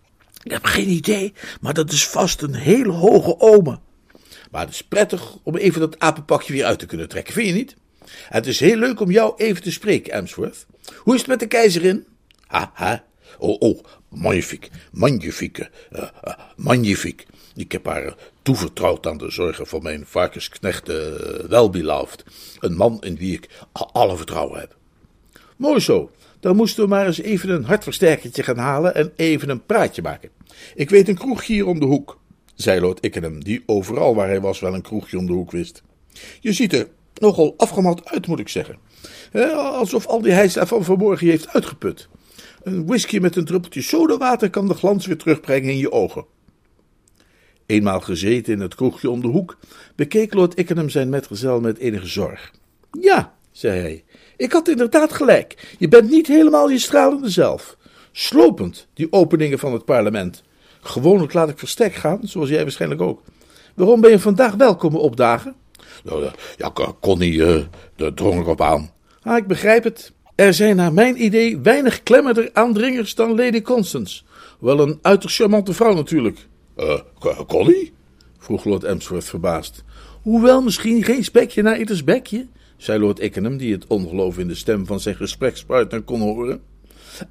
Ik 0.43 0.51
heb 0.51 0.65
geen 0.65 0.89
idee, 0.89 1.33
maar 1.61 1.73
dat 1.73 1.91
is 1.91 2.07
vast 2.07 2.41
een 2.41 2.55
hele 2.55 2.91
hoge 2.91 3.39
ome. 3.39 3.79
Maar 4.51 4.61
het 4.61 4.73
is 4.73 4.83
prettig 4.83 5.37
om 5.43 5.55
even 5.55 5.79
dat 5.79 5.99
apenpakje 5.99 6.53
weer 6.53 6.65
uit 6.65 6.79
te 6.79 6.85
kunnen 6.85 7.09
trekken, 7.09 7.33
vind 7.33 7.47
je 7.47 7.53
niet? 7.53 7.75
Het 8.29 8.47
is 8.47 8.59
heel 8.59 8.77
leuk 8.77 8.99
om 8.99 9.11
jou 9.11 9.33
even 9.37 9.63
te 9.63 9.71
spreken, 9.71 10.13
Emsworth. 10.13 10.65
Hoe 10.95 11.13
is 11.13 11.19
het 11.19 11.29
met 11.29 11.39
de 11.39 11.47
keizerin? 11.47 12.05
Ha, 12.47 12.71
ha. 12.73 13.03
Oh, 13.37 13.55
oh, 13.59 13.79
magnifiek, 14.09 14.69
magnifieke, 14.91 15.69
uh, 15.93 16.01
uh, 16.27 16.33
magnifiek. 16.55 17.25
Ik 17.55 17.71
heb 17.71 17.85
haar 17.85 18.15
toevertrouwd 18.41 19.07
aan 19.07 19.17
de 19.17 19.31
zorgen 19.31 19.67
van 19.67 19.83
mijn 19.83 20.05
varkensknecht 20.05 20.89
uh, 20.89 20.95
Welbeloved. 21.47 22.23
Een 22.59 22.75
man 22.75 23.01
in 23.01 23.15
wie 23.15 23.33
ik 23.33 23.49
alle 23.73 24.17
vertrouwen 24.17 24.59
heb. 24.59 24.75
Mooi 25.57 25.79
zo. 25.79 26.11
Dan 26.39 26.55
moesten 26.55 26.83
we 26.83 26.89
maar 26.89 27.05
eens 27.05 27.21
even 27.21 27.49
een 27.49 27.63
hartversterkertje 27.63 28.43
gaan 28.43 28.57
halen 28.57 28.95
en 28.95 29.11
even 29.15 29.49
een 29.49 29.65
praatje 29.65 30.01
maken. 30.01 30.29
Ik 30.75 30.89
weet 30.89 31.07
een 31.07 31.17
kroegje 31.17 31.53
hier 31.53 31.67
om 31.67 31.79
de 31.79 31.85
hoek, 31.85 32.19
zei 32.55 32.79
Lord 32.79 33.05
Ickenham, 33.05 33.43
die 33.43 33.63
overal 33.65 34.15
waar 34.15 34.27
hij 34.27 34.41
was 34.41 34.59
wel 34.59 34.73
een 34.73 34.81
kroegje 34.81 35.17
om 35.17 35.25
de 35.25 35.33
hoek 35.33 35.51
wist. 35.51 35.83
Je 36.39 36.53
ziet 36.53 36.73
er 36.73 36.87
nogal 37.13 37.53
afgemat 37.57 38.05
uit, 38.05 38.27
moet 38.27 38.39
ik 38.39 38.49
zeggen. 38.49 38.77
alsof 39.55 40.05
al 40.05 40.21
die 40.21 40.31
hijsa 40.31 40.65
van 40.65 40.83
vanmorgen 40.83 41.27
heeft 41.27 41.47
uitgeput. 41.47 42.07
Een 42.63 42.85
whisky 42.85 43.17
met 43.17 43.35
een 43.35 43.45
druppeltje 43.45 43.81
sodawater 43.81 44.49
kan 44.49 44.67
de 44.67 44.73
glans 44.73 45.05
weer 45.05 45.17
terugbrengen 45.17 45.69
in 45.69 45.77
je 45.77 45.91
ogen. 45.91 46.25
Eenmaal 47.65 47.99
gezeten 47.99 48.53
in 48.53 48.59
het 48.59 48.75
kroegje 48.75 49.09
om 49.09 49.21
de 49.21 49.27
hoek, 49.27 49.57
bekeek 49.95 50.33
Lord 50.33 50.59
Ickenham 50.59 50.89
zijn 50.89 51.09
metgezel 51.09 51.59
met 51.61 51.77
enige 51.77 52.05
zorg. 52.05 52.51
Ja, 52.99 53.33
zei 53.51 53.79
hij, 53.79 54.03
ik 54.37 54.51
had 54.51 54.67
inderdaad 54.67 55.13
gelijk. 55.13 55.75
Je 55.77 55.87
bent 55.87 56.09
niet 56.09 56.27
helemaal 56.27 56.69
je 56.69 56.79
stralende 56.79 57.29
zelf. 57.29 57.77
Slopend, 58.11 58.87
die 58.93 59.07
openingen 59.11 59.59
van 59.59 59.73
het 59.73 59.85
parlement. 59.85 60.43
Gewoonlijk 60.81 61.33
laat 61.33 61.49
ik 61.49 61.59
verstek 61.59 61.93
gaan, 61.93 62.19
zoals 62.23 62.49
jij 62.49 62.61
waarschijnlijk 62.61 63.01
ook. 63.01 63.21
Waarom 63.73 64.01
ben 64.01 64.11
je 64.11 64.19
vandaag 64.19 64.53
wel 64.53 64.75
komen 64.75 64.99
opdagen? 64.99 65.55
Nou, 66.03 66.29
ja, 66.57 66.73
Connie 66.99 67.33
uh, 67.33 67.63
drong 67.95 68.39
erop 68.39 68.61
aan. 68.61 68.91
Ah, 69.21 69.37
ik 69.37 69.47
begrijp 69.47 69.83
het. 69.83 70.13
Er 70.35 70.53
zijn 70.53 70.75
naar 70.75 70.93
mijn 70.93 71.23
idee 71.23 71.59
weinig 71.59 72.03
klemmender 72.03 72.49
aandringers 72.53 73.15
dan 73.15 73.35
Lady 73.35 73.61
Constance. 73.61 74.23
Wel 74.59 74.79
een 74.79 74.99
uiterst 75.01 75.35
charmante 75.35 75.73
vrouw 75.73 75.93
natuurlijk. 75.93 76.47
Uh, 76.77 76.99
Connie? 77.47 77.93
vroeg 78.37 78.65
Lord 78.65 78.83
Emsworth 78.83 79.25
verbaasd. 79.25 79.83
Hoewel 80.21 80.61
misschien 80.61 81.03
geen 81.03 81.23
spekje 81.23 81.61
naar 81.61 81.79
ieders 81.79 82.03
bekje, 82.03 82.47
zei 82.77 82.99
Lord 82.99 83.19
Ickenham, 83.19 83.57
die 83.57 83.73
het 83.73 83.87
ongeloof 83.87 84.37
in 84.37 84.47
de 84.47 84.55
stem 84.55 84.85
van 84.85 84.99
zijn 84.99 85.15
gesprekspartner 85.15 86.01
kon 86.01 86.21
horen. 86.21 86.61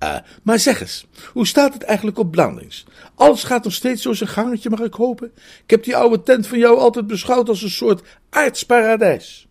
Uh, 0.03 0.17
maar 0.43 0.59
zeg 0.59 0.81
eens, 0.81 1.07
hoe 1.33 1.47
staat 1.47 1.73
het 1.73 1.83
eigenlijk 1.83 2.19
op 2.19 2.31
Blandings? 2.31 2.85
Alles 3.15 3.45
gaat 3.45 3.65
nog 3.65 3.73
steeds 3.73 4.03
zo 4.03 4.13
zijn 4.13 4.31
gangetje, 4.31 4.71
mag 4.71 4.81
ik 4.81 4.95
hopen? 4.95 5.33
Ik 5.65 5.71
heb 5.71 5.85
die 5.85 5.97
oude 5.97 6.23
tent 6.23 6.47
van 6.47 6.59
jou 6.59 6.79
altijd 6.79 7.07
beschouwd 7.07 7.49
als 7.49 7.63
een 7.63 7.71
soort 7.71 8.03
aardsparadijs. 8.31 9.47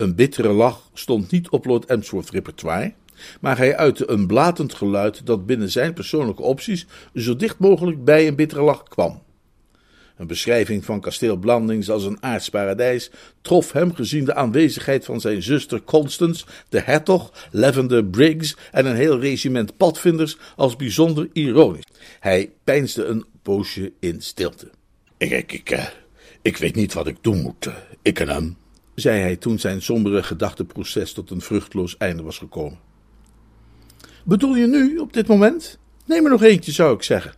Een 0.00 0.14
bittere 0.14 0.52
lach 0.52 0.90
stond 0.94 1.30
niet 1.30 1.48
op 1.48 1.64
Lord 1.64 1.84
Emsworth's 1.84 2.30
repertoire, 2.30 2.92
maar 3.40 3.56
hij 3.56 3.76
uitte 3.76 4.10
een 4.10 4.26
blatend 4.26 4.74
geluid 4.74 5.26
dat 5.26 5.46
binnen 5.46 5.70
zijn 5.70 5.92
persoonlijke 5.92 6.42
opties 6.42 6.86
zo 7.14 7.36
dicht 7.36 7.58
mogelijk 7.58 8.04
bij 8.04 8.26
een 8.26 8.34
bittere 8.36 8.62
lach 8.62 8.82
kwam. 8.82 9.22
Een 10.16 10.26
beschrijving 10.26 10.84
van 10.84 11.00
kasteel 11.00 11.36
Blandings 11.36 11.90
als 11.90 12.04
een 12.04 12.22
aardsparadijs 12.22 13.10
trof 13.40 13.72
hem 13.72 13.94
gezien 13.94 14.24
de 14.24 14.34
aanwezigheid 14.34 15.04
van 15.04 15.20
zijn 15.20 15.42
zuster 15.42 15.82
Constance, 15.82 16.44
de 16.68 16.80
hertog, 16.80 17.48
Lavender 17.50 18.04
Briggs 18.04 18.56
en 18.72 18.86
een 18.86 18.96
heel 18.96 19.20
regiment 19.20 19.76
padvinders 19.76 20.36
als 20.56 20.76
bijzonder 20.76 21.28
ironisch. 21.32 21.86
Hij 22.20 22.50
peinsde 22.64 23.04
een 23.04 23.24
poosje 23.42 23.92
in 23.98 24.20
stilte. 24.20 24.70
Ik, 25.16 25.30
ik, 25.30 25.52
ik, 25.52 25.70
eh, 25.70 25.86
ik 26.42 26.56
weet 26.56 26.74
niet 26.74 26.92
wat 26.92 27.06
ik 27.06 27.16
doen 27.20 27.40
moet, 27.40 27.66
eh, 27.66 27.74
ik 28.02 28.20
en 28.20 28.28
hem, 28.28 28.56
zei 29.00 29.20
hij 29.20 29.36
toen 29.36 29.58
zijn 29.58 29.82
sombere 29.82 30.22
gedachteproces 30.22 31.12
tot 31.12 31.30
een 31.30 31.40
vruchtloos 31.40 31.96
einde 31.96 32.22
was 32.22 32.38
gekomen. 32.38 32.78
Bedoel 34.24 34.54
je 34.54 34.66
nu, 34.66 34.98
op 34.98 35.12
dit 35.12 35.26
moment? 35.26 35.78
Neem 36.06 36.24
er 36.24 36.30
nog 36.30 36.42
eentje, 36.42 36.72
zou 36.72 36.94
ik 36.94 37.02
zeggen. 37.02 37.34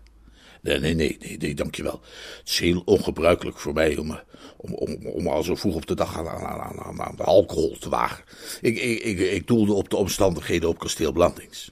Nee, 0.62 0.78
nee, 0.78 0.94
nee, 0.94 1.36
nee, 1.38 1.54
dankjewel. 1.54 2.00
Het 2.38 2.48
is 2.48 2.58
heel 2.58 2.82
ongebruikelijk 2.84 3.58
voor 3.58 3.72
mij 3.72 3.96
om, 3.96 4.20
om, 4.56 4.74
om, 4.74 5.06
om 5.06 5.26
al 5.26 5.42
zo 5.42 5.54
vroeg 5.54 5.74
op 5.74 5.86
de 5.86 5.94
dag 5.94 6.18
aan, 6.18 6.28
aan, 6.28 6.60
aan, 6.80 7.00
aan 7.00 7.16
de 7.16 7.22
alcohol 7.22 7.76
te 7.78 7.88
wagen. 7.88 8.24
Ik, 8.60 8.78
ik, 8.78 9.00
ik, 9.00 9.18
ik 9.18 9.46
doelde 9.46 9.72
op 9.72 9.90
de 9.90 9.96
omstandigheden 9.96 10.68
op 10.68 10.78
kasteel 10.78 11.12
Blandings. 11.12 11.70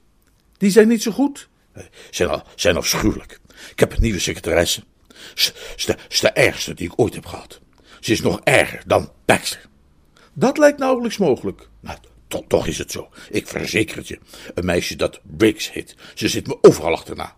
Die 0.56 0.70
zijn 0.70 0.88
niet 0.88 1.02
zo 1.02 1.10
goed? 1.10 1.48
Zijn, 2.10 2.42
zijn 2.54 2.76
afschuwelijk. 2.76 3.40
Ik 3.70 3.80
heb 3.80 3.92
een 3.92 4.02
nieuwe 4.02 4.18
secretaresse. 4.18 4.82
Ze 5.34 5.52
is 5.76 5.84
de, 5.84 5.96
de 6.20 6.30
ergste 6.30 6.74
die 6.74 6.86
ik 6.86 7.00
ooit 7.00 7.14
heb 7.14 7.26
gehad. 7.26 7.60
Ze 8.00 8.12
is 8.12 8.20
nog 8.20 8.40
erger 8.44 8.82
dan 8.86 9.12
Baxter. 9.24 9.68
Dat 10.40 10.58
lijkt 10.58 10.78
nauwelijks 10.78 11.18
mogelijk. 11.18 11.68
Nou, 11.80 11.98
toch, 12.46 12.66
is 12.66 12.78
het 12.78 12.90
zo. 12.90 13.08
Ik 13.30 13.46
verzeker 13.46 13.96
het 13.96 14.08
je. 14.08 14.18
Een 14.54 14.64
meisje 14.64 14.96
dat 14.96 15.20
Briggs 15.22 15.72
heet. 15.72 15.96
Ze 16.14 16.28
zit 16.28 16.46
me 16.46 16.58
overal 16.60 16.92
achterna. 16.92 17.36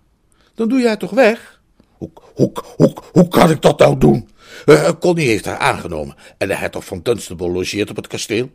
Dan 0.55 0.69
doe 0.69 0.79
je 0.79 0.87
haar 0.87 0.99
toch 0.99 1.11
weg? 1.11 1.61
Hoe, 1.93 2.11
hoe, 2.35 2.53
hoe, 2.77 2.95
hoe 3.13 3.29
kan 3.29 3.51
ik 3.51 3.63
dat 3.63 3.79
nou 3.79 3.99
doen? 3.99 4.29
Uh, 4.67 4.91
Connie 5.01 5.29
heeft 5.29 5.45
haar 5.45 5.59
aangenomen 5.59 6.17
en 6.39 6.49
de 6.49 6.55
hertog 6.57 6.85
van 6.85 7.01
Dunstable 7.03 7.51
logeert 7.51 7.91
op 7.91 7.97
het 7.97 8.07
kasteel. 8.07 8.51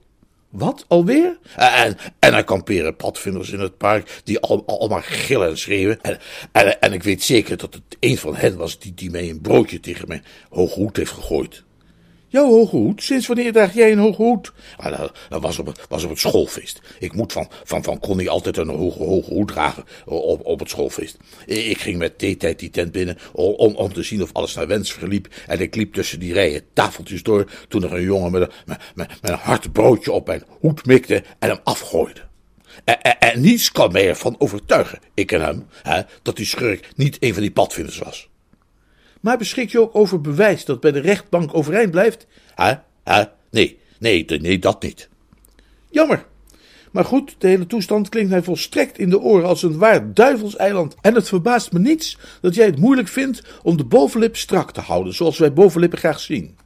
Wat, 0.49 0.86
alweer? 0.88 1.38
Uh, 1.60 1.83
en, 1.83 1.97
en 2.19 2.33
er 2.33 2.43
kamperen 2.43 2.95
padvinders 2.95 3.49
in 3.49 3.60
het 3.60 3.77
park 3.77 4.21
die 4.23 4.39
al, 4.39 4.63
al, 4.65 4.88
maar 4.88 5.03
gillen 5.03 5.49
en 5.49 5.57
schreeuwen. 5.57 6.01
En, 6.01 6.79
en, 6.79 6.93
ik 6.93 7.03
weet 7.03 7.23
zeker 7.23 7.57
dat 7.57 7.73
het 7.73 7.97
een 7.99 8.17
van 8.17 8.36
hen 8.36 8.57
was 8.57 8.79
die, 8.79 8.93
die 8.93 9.10
mij 9.10 9.29
een 9.29 9.41
broodje 9.41 9.79
tegen 9.79 10.07
mijn 10.07 10.25
hoge 10.49 10.79
hoed 10.79 10.97
heeft 10.97 11.12
gegooid. 11.12 11.65
Jouw 12.38 12.50
hoge 12.50 12.76
hoed? 12.76 13.04
Sinds 13.04 13.28
wanneer 13.28 13.52
draag 13.52 13.73
jij 13.73 13.91
een 13.91 13.97
hoge 13.97 14.21
hoed? 14.21 14.54
Ah, 14.76 15.00
dat, 15.30 15.41
was, 15.41 15.60
op 15.60 15.65
het, 15.65 15.86
was 15.89 16.04
op 16.04 16.10
het 16.10 16.19
schoolfeest. 16.19 16.82
Ik 17.00 17.13
moet 17.13 17.34
van, 17.34 17.50
van, 17.63 17.84
van 17.84 18.00
Connie 18.00 18.30
altijd 18.30 18.58
een 18.58 18.69
hoge, 18.69 19.04
hoed 19.34 19.47
dragen 19.47 19.84
op, 20.06 20.45
op 20.45 20.60
het 20.60 20.69
schoolfeest. 20.69 21.17
Ik 21.45 21.78
ging 21.78 21.97
met 21.97 22.17
theetijd 22.17 22.60
die 22.60 22.69
tent 22.69 22.91
binnen 22.91 23.17
om, 23.34 23.76
om 23.76 23.93
te 23.93 24.04
zien 24.04 24.21
of 24.21 24.34
alles 24.34 24.54
naar 24.54 24.67
wens 24.67 24.93
verliep. 24.93 25.28
En 25.47 25.60
ik 25.60 25.76
liep 25.76 25.93
tussen 25.93 26.19
die 26.19 26.34
rijen 26.34 26.62
tafeltjes 26.73 27.23
door 27.23 27.52
toen 27.67 27.84
er 27.84 27.93
een 27.93 28.02
jongen 28.02 28.32
met 28.32 28.41
een, 28.41 28.52
met, 28.65 28.80
met, 28.95 29.10
een 29.21 29.34
hard 29.34 29.71
broodje 29.71 30.12
op 30.12 30.28
mijn 30.28 30.43
hoed 30.60 30.86
mikte 30.86 31.23
en 31.39 31.50
hem 31.50 31.60
afgooide. 31.63 32.21
En 33.19 33.41
niets 33.41 33.71
kan 33.71 33.91
mij 33.91 34.08
ervan 34.08 34.36
overtuigen, 34.38 35.00
ik 35.13 35.32
en 35.32 35.41
hem, 35.41 35.65
hè, 35.84 36.02
dat 36.21 36.36
die 36.36 36.45
schurk 36.45 36.89
niet 36.95 37.17
een 37.19 37.34
van 37.34 37.41
die 37.41 37.52
padvinders 37.52 37.97
was. 37.97 38.30
Maar 39.21 39.38
beschik 39.38 39.69
je 39.69 39.82
ook 39.82 39.95
over 39.95 40.21
bewijs 40.21 40.65
dat 40.65 40.80
bij 40.80 40.91
de 40.91 40.99
rechtbank 40.99 41.53
overeind 41.53 41.91
blijft? 41.91 42.27
Hè? 42.56 42.73
Hè? 43.03 43.23
Nee, 43.51 43.80
nee, 43.99 44.25
nee, 44.27 44.60
dat 44.60 44.84
niet. 44.84 45.10
Jammer. 45.89 46.25
Maar 46.91 47.06
goed, 47.06 47.36
de 47.38 47.47
hele 47.47 47.67
toestand 47.67 48.10
klinkt 48.10 48.30
mij 48.30 48.43
volstrekt 48.43 48.97
in 48.97 49.10
de 49.10 49.19
oren 49.19 49.47
als 49.47 49.63
een 49.63 49.77
waar 49.77 50.13
duivelseiland. 50.13 50.95
En 51.01 51.15
het 51.15 51.27
verbaast 51.27 51.71
me 51.71 51.80
niets 51.80 52.17
dat 52.41 52.56
jij 52.56 52.65
het 52.65 52.80
moeilijk 52.80 53.08
vindt 53.08 53.41
om 53.63 53.77
de 53.77 53.86
bovenlip 53.86 54.36
strak 54.36 54.71
te 54.71 54.82
houden, 54.82 55.13
zoals 55.13 55.38
wij 55.38 55.53
bovenlippen 55.53 55.99
graag 55.99 56.19
zien. 56.19 56.58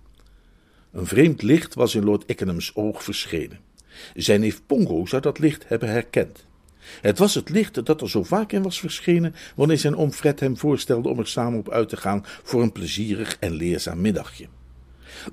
Een 0.91 1.05
vreemd 1.05 1.41
licht 1.41 1.73
was 1.73 1.95
in 1.95 2.03
Lord 2.03 2.23
Ickenham's 2.27 2.71
oog 2.73 3.03
verschenen. 3.03 3.59
Zijn 4.15 4.39
neef 4.39 4.61
Pongo 4.65 5.05
zou 5.05 5.21
dat 5.21 5.39
licht 5.39 5.67
hebben 5.67 5.89
herkend. 5.89 6.45
Het 7.01 7.17
was 7.17 7.35
het 7.35 7.49
licht 7.49 7.85
dat 7.85 8.01
er 8.01 8.09
zo 8.09 8.23
vaak 8.23 8.51
in 8.51 8.63
was 8.63 8.79
verschenen 8.79 9.35
wanneer 9.55 9.77
zijn 9.77 9.95
oom 9.95 10.11
Fred 10.11 10.39
hem 10.39 10.57
voorstelde 10.57 11.09
om 11.09 11.19
er 11.19 11.27
samen 11.27 11.59
op 11.59 11.69
uit 11.69 11.89
te 11.89 11.97
gaan 11.97 12.25
voor 12.43 12.61
een 12.61 12.71
plezierig 12.71 13.37
en 13.39 13.53
leerzaam 13.53 14.01
middagje. 14.01 14.47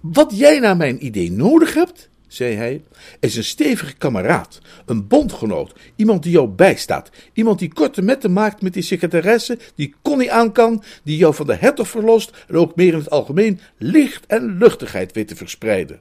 Wat 0.01 0.39
jij 0.39 0.59
naar 0.59 0.77
mijn 0.77 1.07
idee 1.07 1.33
nodig 1.33 1.75
hebt, 1.75 2.09
zei 2.29 2.55
hij, 2.55 2.83
is 3.21 3.37
een 3.37 3.45
stevige 3.45 3.95
kameraad, 3.95 4.61
een 4.87 5.07
bondgenoot, 5.07 5.75
iemand 5.97 6.23
die 6.23 6.33
jou 6.33 6.49
bijstaat, 6.49 7.11
iemand 7.33 7.59
die 7.59 7.73
korte 7.73 8.03
metten 8.03 8.33
maakt 8.33 8.63
met 8.63 8.73
die 8.73 8.83
secretaresse, 8.83 9.59
die 9.75 9.95
Connie 10.03 10.33
aan 10.33 10.53
kan, 10.53 10.83
die 11.03 11.17
jou 11.17 11.35
van 11.35 11.47
de 11.47 11.55
hertog 11.55 11.89
verlost 11.89 12.45
en 12.49 12.57
ook 12.57 12.77
meer 12.77 12.93
in 12.93 12.99
het 12.99 13.11
algemeen 13.11 13.61
licht 13.79 14.27
en 14.27 14.59
luchtigheid 14.59 15.13
weet 15.13 15.29
te 15.29 15.37
verspreiden 15.37 16.01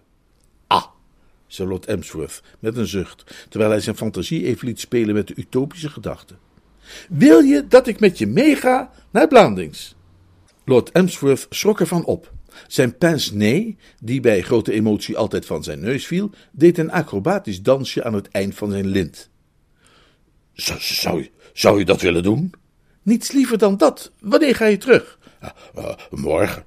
zei 1.48 1.70
Lord 1.70 1.86
Emsworth 1.86 2.42
met 2.60 2.78
een 2.78 2.88
zucht, 2.88 3.48
terwijl 3.50 3.72
hij 3.72 3.80
zijn 3.80 3.96
fantasie 3.96 4.46
even 4.46 4.68
liet 4.68 4.80
spelen 4.80 5.16
met 5.16 5.28
de 5.28 5.34
utopische 5.38 5.90
gedachten. 5.90 6.38
Wil 7.10 7.40
je 7.40 7.68
dat 7.68 7.88
ik 7.88 8.00
met 8.00 8.18
je 8.18 8.28
meega 8.28 8.92
naar 9.12 9.28
Blandings? 9.28 9.96
Lord 10.66 10.92
Emsworth 10.92 11.46
schrok 11.50 11.80
ervan 11.80 12.06
op. 12.06 12.32
Zijn 12.68 12.98
pince-nez, 12.98 13.74
die 14.04 14.20
bij 14.20 14.42
grote 14.42 14.72
emotie 14.72 15.18
altijd 15.18 15.46
van 15.46 15.64
zijn 15.64 15.80
neus 15.80 16.06
viel, 16.06 16.32
deed 16.52 16.78
een 16.78 16.92
acrobatisch 16.92 17.62
dansje 17.62 18.04
aan 18.04 18.14
het 18.14 18.28
eind 18.28 18.56
van 18.56 18.72
zijn 18.72 18.88
lint. 18.88 19.30
Zou, 20.54 20.80
zou, 20.80 21.22
je, 21.22 21.32
zou 21.54 21.80
je 21.80 21.86
dat 21.86 22.02
willen 22.02 22.24
doen? 22.24 22.54
Niets 23.02 23.32
liever 23.32 23.58
dan 23.58 23.78
dat. 23.78 24.12
Wanneer 24.20 24.56
ga 24.56 24.66
je 24.66 24.78
terug? 24.78 25.20
Uh, 25.76 25.94
morgen. 26.10 26.66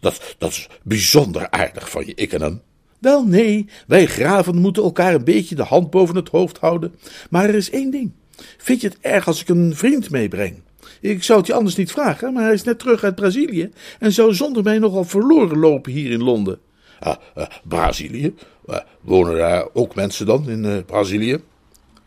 Dat, 0.00 0.34
dat 0.38 0.50
is 0.50 0.68
bijzonder 0.82 1.50
aardig 1.50 1.90
van 1.90 2.06
je, 2.06 2.14
ik 2.14 2.32
en 2.32 2.42
hem. 2.42 2.62
Wel 2.98 3.24
nee, 3.24 3.68
wij 3.86 4.06
graven 4.06 4.56
moeten 4.56 4.82
elkaar 4.82 5.14
een 5.14 5.24
beetje 5.24 5.54
de 5.54 5.62
hand 5.62 5.90
boven 5.90 6.16
het 6.16 6.28
hoofd 6.28 6.58
houden. 6.58 6.94
Maar 7.30 7.48
er 7.48 7.54
is 7.54 7.70
één 7.70 7.90
ding. 7.90 8.12
Vind 8.56 8.80
je 8.80 8.88
het 8.88 8.98
erg 9.00 9.26
als 9.26 9.40
ik 9.40 9.48
een 9.48 9.76
vriend 9.76 10.10
meebreng? 10.10 10.62
Ik 11.00 11.22
zou 11.22 11.38
het 11.38 11.46
je 11.46 11.54
anders 11.54 11.76
niet 11.76 11.92
vragen, 11.92 12.32
maar 12.32 12.42
hij 12.42 12.52
is 12.52 12.62
net 12.62 12.78
terug 12.78 13.04
uit 13.04 13.14
Brazilië 13.14 13.70
en 13.98 14.12
zou 14.12 14.34
zonder 14.34 14.62
mij 14.62 14.78
nogal 14.78 15.04
verloren 15.04 15.58
lopen 15.58 15.92
hier 15.92 16.10
in 16.10 16.22
Londen. 16.22 16.58
Ah, 17.00 17.16
uh, 17.36 17.44
Brazilië? 17.64 18.34
Uh, 18.66 18.76
wonen 19.00 19.36
daar 19.36 19.66
ook 19.72 19.94
mensen 19.94 20.26
dan 20.26 20.48
in 20.48 20.64
uh, 20.64 20.76
Brazilië? 20.86 21.38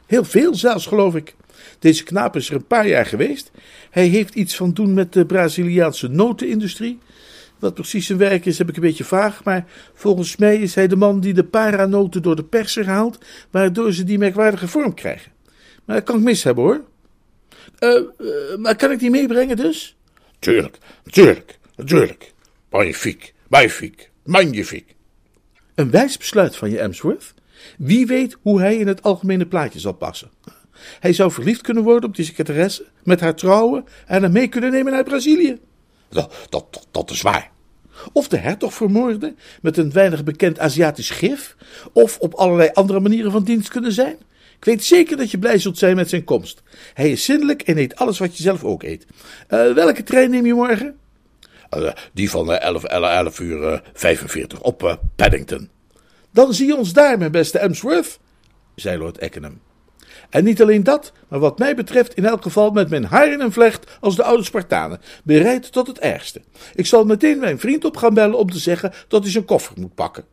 Heel 0.06 0.24
veel 0.24 0.56
zelfs, 0.56 0.86
geloof 0.86 1.16
ik. 1.16 1.36
Deze 1.80 2.04
knaap 2.04 2.36
is 2.36 2.50
er 2.50 2.56
een 2.56 2.68
paar 2.68 2.88
jaar 2.88 3.06
geweest. 3.06 3.52
Hij 3.90 4.08
heeft 4.08 4.36
iets 4.36 4.56
van 4.56 4.74
doen 4.74 4.94
met 4.94 5.14
de 5.14 5.26
Braziliaanse 5.26 6.08
notenindustrie. 6.08 7.00
Wat 7.62 7.74
precies 7.74 8.06
zijn 8.06 8.18
werk 8.18 8.46
is, 8.46 8.58
heb 8.58 8.70
ik 8.70 8.76
een 8.76 8.82
beetje 8.82 9.04
vaag, 9.04 9.44
maar 9.44 9.66
volgens 9.94 10.36
mij 10.36 10.58
is 10.58 10.76
hij 10.76 10.88
de 10.88 10.96
man 10.96 11.20
die 11.20 11.34
de 11.34 11.44
paranoten 11.44 12.22
door 12.22 12.36
de 12.36 12.44
perser 12.44 12.88
haalt, 12.88 13.18
waardoor 13.52 13.94
ze 13.94 14.04
die 14.04 14.18
merkwaardige 14.18 14.68
vorm 14.68 14.94
krijgen. 14.94 15.32
Maar 15.86 15.96
dat 15.96 16.06
kan 16.06 16.18
ik 16.18 16.24
mis 16.24 16.44
hebben 16.44 16.64
hoor. 16.64 16.82
Uh, 17.80 18.02
maar 18.58 18.76
kan 18.76 18.92
ik 18.92 19.00
die 19.00 19.10
meebrengen 19.10 19.56
dus? 19.56 19.96
Tuurlijk, 20.40 20.78
tuurlijk, 21.04 21.60
natuurlijk. 21.76 22.34
Magnifiek, 22.70 23.34
magnifiek, 23.48 24.10
magnifiek. 24.24 24.96
Een 25.76 25.92
wijs 25.92 26.18
besluit 26.18 26.56
van 26.56 26.70
je, 26.70 26.80
Emsworth. 26.80 27.34
Wie 27.78 28.06
weet 28.06 28.38
hoe 28.42 28.60
hij 28.60 28.76
in 28.76 28.88
het 28.88 29.04
algemene 29.04 29.46
plaatje 29.46 29.80
zal 29.80 29.94
passen. 29.94 30.32
Hij 31.00 31.14
zou 31.14 31.32
verliefd 31.32 31.62
kunnen 31.62 31.84
worden 31.84 32.10
op 32.10 32.16
die 32.16 32.26
secretaresse, 32.26 32.86
met 33.04 33.20
haar 33.20 33.36
trouwen 33.36 33.86
en 34.06 34.24
hem 34.24 34.32
mee 34.32 34.48
kunnen 34.48 34.72
nemen 34.72 34.92
naar 34.92 35.04
Brazilië. 35.04 35.60
Dat, 36.12 36.34
dat, 36.50 36.88
dat 36.92 37.10
is 37.10 37.22
waar. 37.22 37.52
Of 38.14 38.28
de 38.28 38.38
hertog 38.38 38.74
vermoorden 38.74 39.38
met 39.62 39.78
een 39.78 39.92
weinig 39.92 40.24
bekend 40.24 40.60
Aziatisch 40.60 41.10
gif, 41.10 41.56
of 41.94 42.18
op 42.20 42.34
allerlei 42.34 42.70
andere 42.74 43.00
manieren 43.00 43.32
van 43.32 43.44
dienst 43.44 43.70
kunnen 43.70 43.92
zijn. 43.92 44.18
Ik 44.58 44.66
weet 44.66 44.84
zeker 44.84 45.18
dat 45.18 45.32
je 45.32 45.40
blij 45.40 45.58
zult 45.58 45.78
zijn 45.78 45.96
met 45.96 46.10
zijn 46.10 46.24
komst. 46.24 46.62
Hij 46.94 47.12
is 47.12 47.26
zindelijk 47.26 47.62
en 47.62 47.78
eet 47.78 47.96
alles 47.96 48.20
wat 48.20 48.38
je 48.38 48.44
zelf 48.44 48.64
ook 48.64 48.84
eet. 48.84 49.06
Uh, 49.50 49.74
welke 49.74 50.04
trein 50.04 50.30
neem 50.30 50.46
je 50.46 50.54
morgen? 50.54 50.98
Uh, 51.78 51.92
die 52.14 52.30
van 52.30 52.54
11, 52.54 52.84
11, 52.84 53.04
11 53.04 53.40
uur 53.40 53.72
uh, 53.72 53.80
45 53.94 54.62
op 54.62 55.00
Paddington. 55.16 55.70
Dan 56.32 56.54
zie 56.54 56.68
je 56.68 56.76
ons 56.76 56.94
daar, 56.94 57.18
mijn 57.18 57.32
beste 57.32 57.60
Emsworth, 57.60 58.20
zei 58.76 58.98
Lord 58.98 59.18
Eckenham. 59.18 59.60
En 60.30 60.44
niet 60.44 60.62
alleen 60.62 60.84
dat, 60.84 61.12
maar 61.28 61.40
wat 61.40 61.60
mij 61.60 61.76
betreft 61.76 62.14
in 62.14 62.26
elk 62.26 62.42
geval 62.42 62.72
met 62.72 62.90
mijn 62.90 63.06
haar 63.06 63.32
in 63.32 63.40
een 63.40 63.52
vlecht 63.52 63.98
als 64.00 64.16
de 64.16 64.24
oude 64.24 64.44
Spartanen, 64.44 65.02
bereid 65.24 65.72
tot 65.72 65.88
het 65.88 66.00
ergste. 66.00 66.42
Ik 66.76 66.86
zal 66.86 67.06
meteen 67.06 67.40
mijn 67.40 67.60
vriend 67.60 67.86
op 67.86 67.98
gaan 67.98 68.14
bellen 68.14 68.38
om 68.38 68.52
te 68.52 68.60
zeggen 68.60 68.94
dat 69.08 69.22
hij 69.24 69.32
zijn 69.32 69.46
koffer 69.46 69.74
moet 69.80 69.96
pakken. 69.96 70.24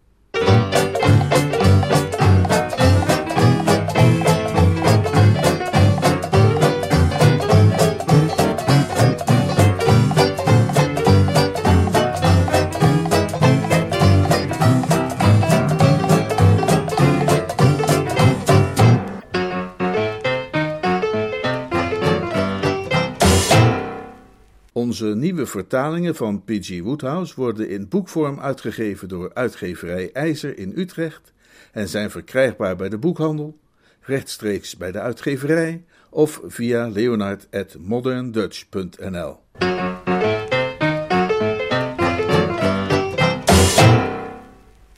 Vertalingen 25.49 26.15
van 26.15 26.45
P.G. 26.45 26.81
Woodhouse 26.81 27.35
worden 27.37 27.69
in 27.69 27.89
boekvorm 27.89 28.41
uitgegeven 28.41 29.09
door 29.09 29.31
uitgeverij 29.35 30.11
IJzer 30.13 30.59
in 30.59 30.73
Utrecht 30.77 31.33
en 31.73 31.89
zijn 31.89 32.11
verkrijgbaar 32.11 32.77
bij 32.77 32.89
de 32.89 32.99
boekhandel, 32.99 33.59
rechtstreeks 34.01 34.77
bij 34.77 34.93
de 34.93 35.01
uitgeverij 35.01 35.85
of 36.11 36.41
via 36.45 36.89
leonard.moderndutch.nl. 36.89 39.41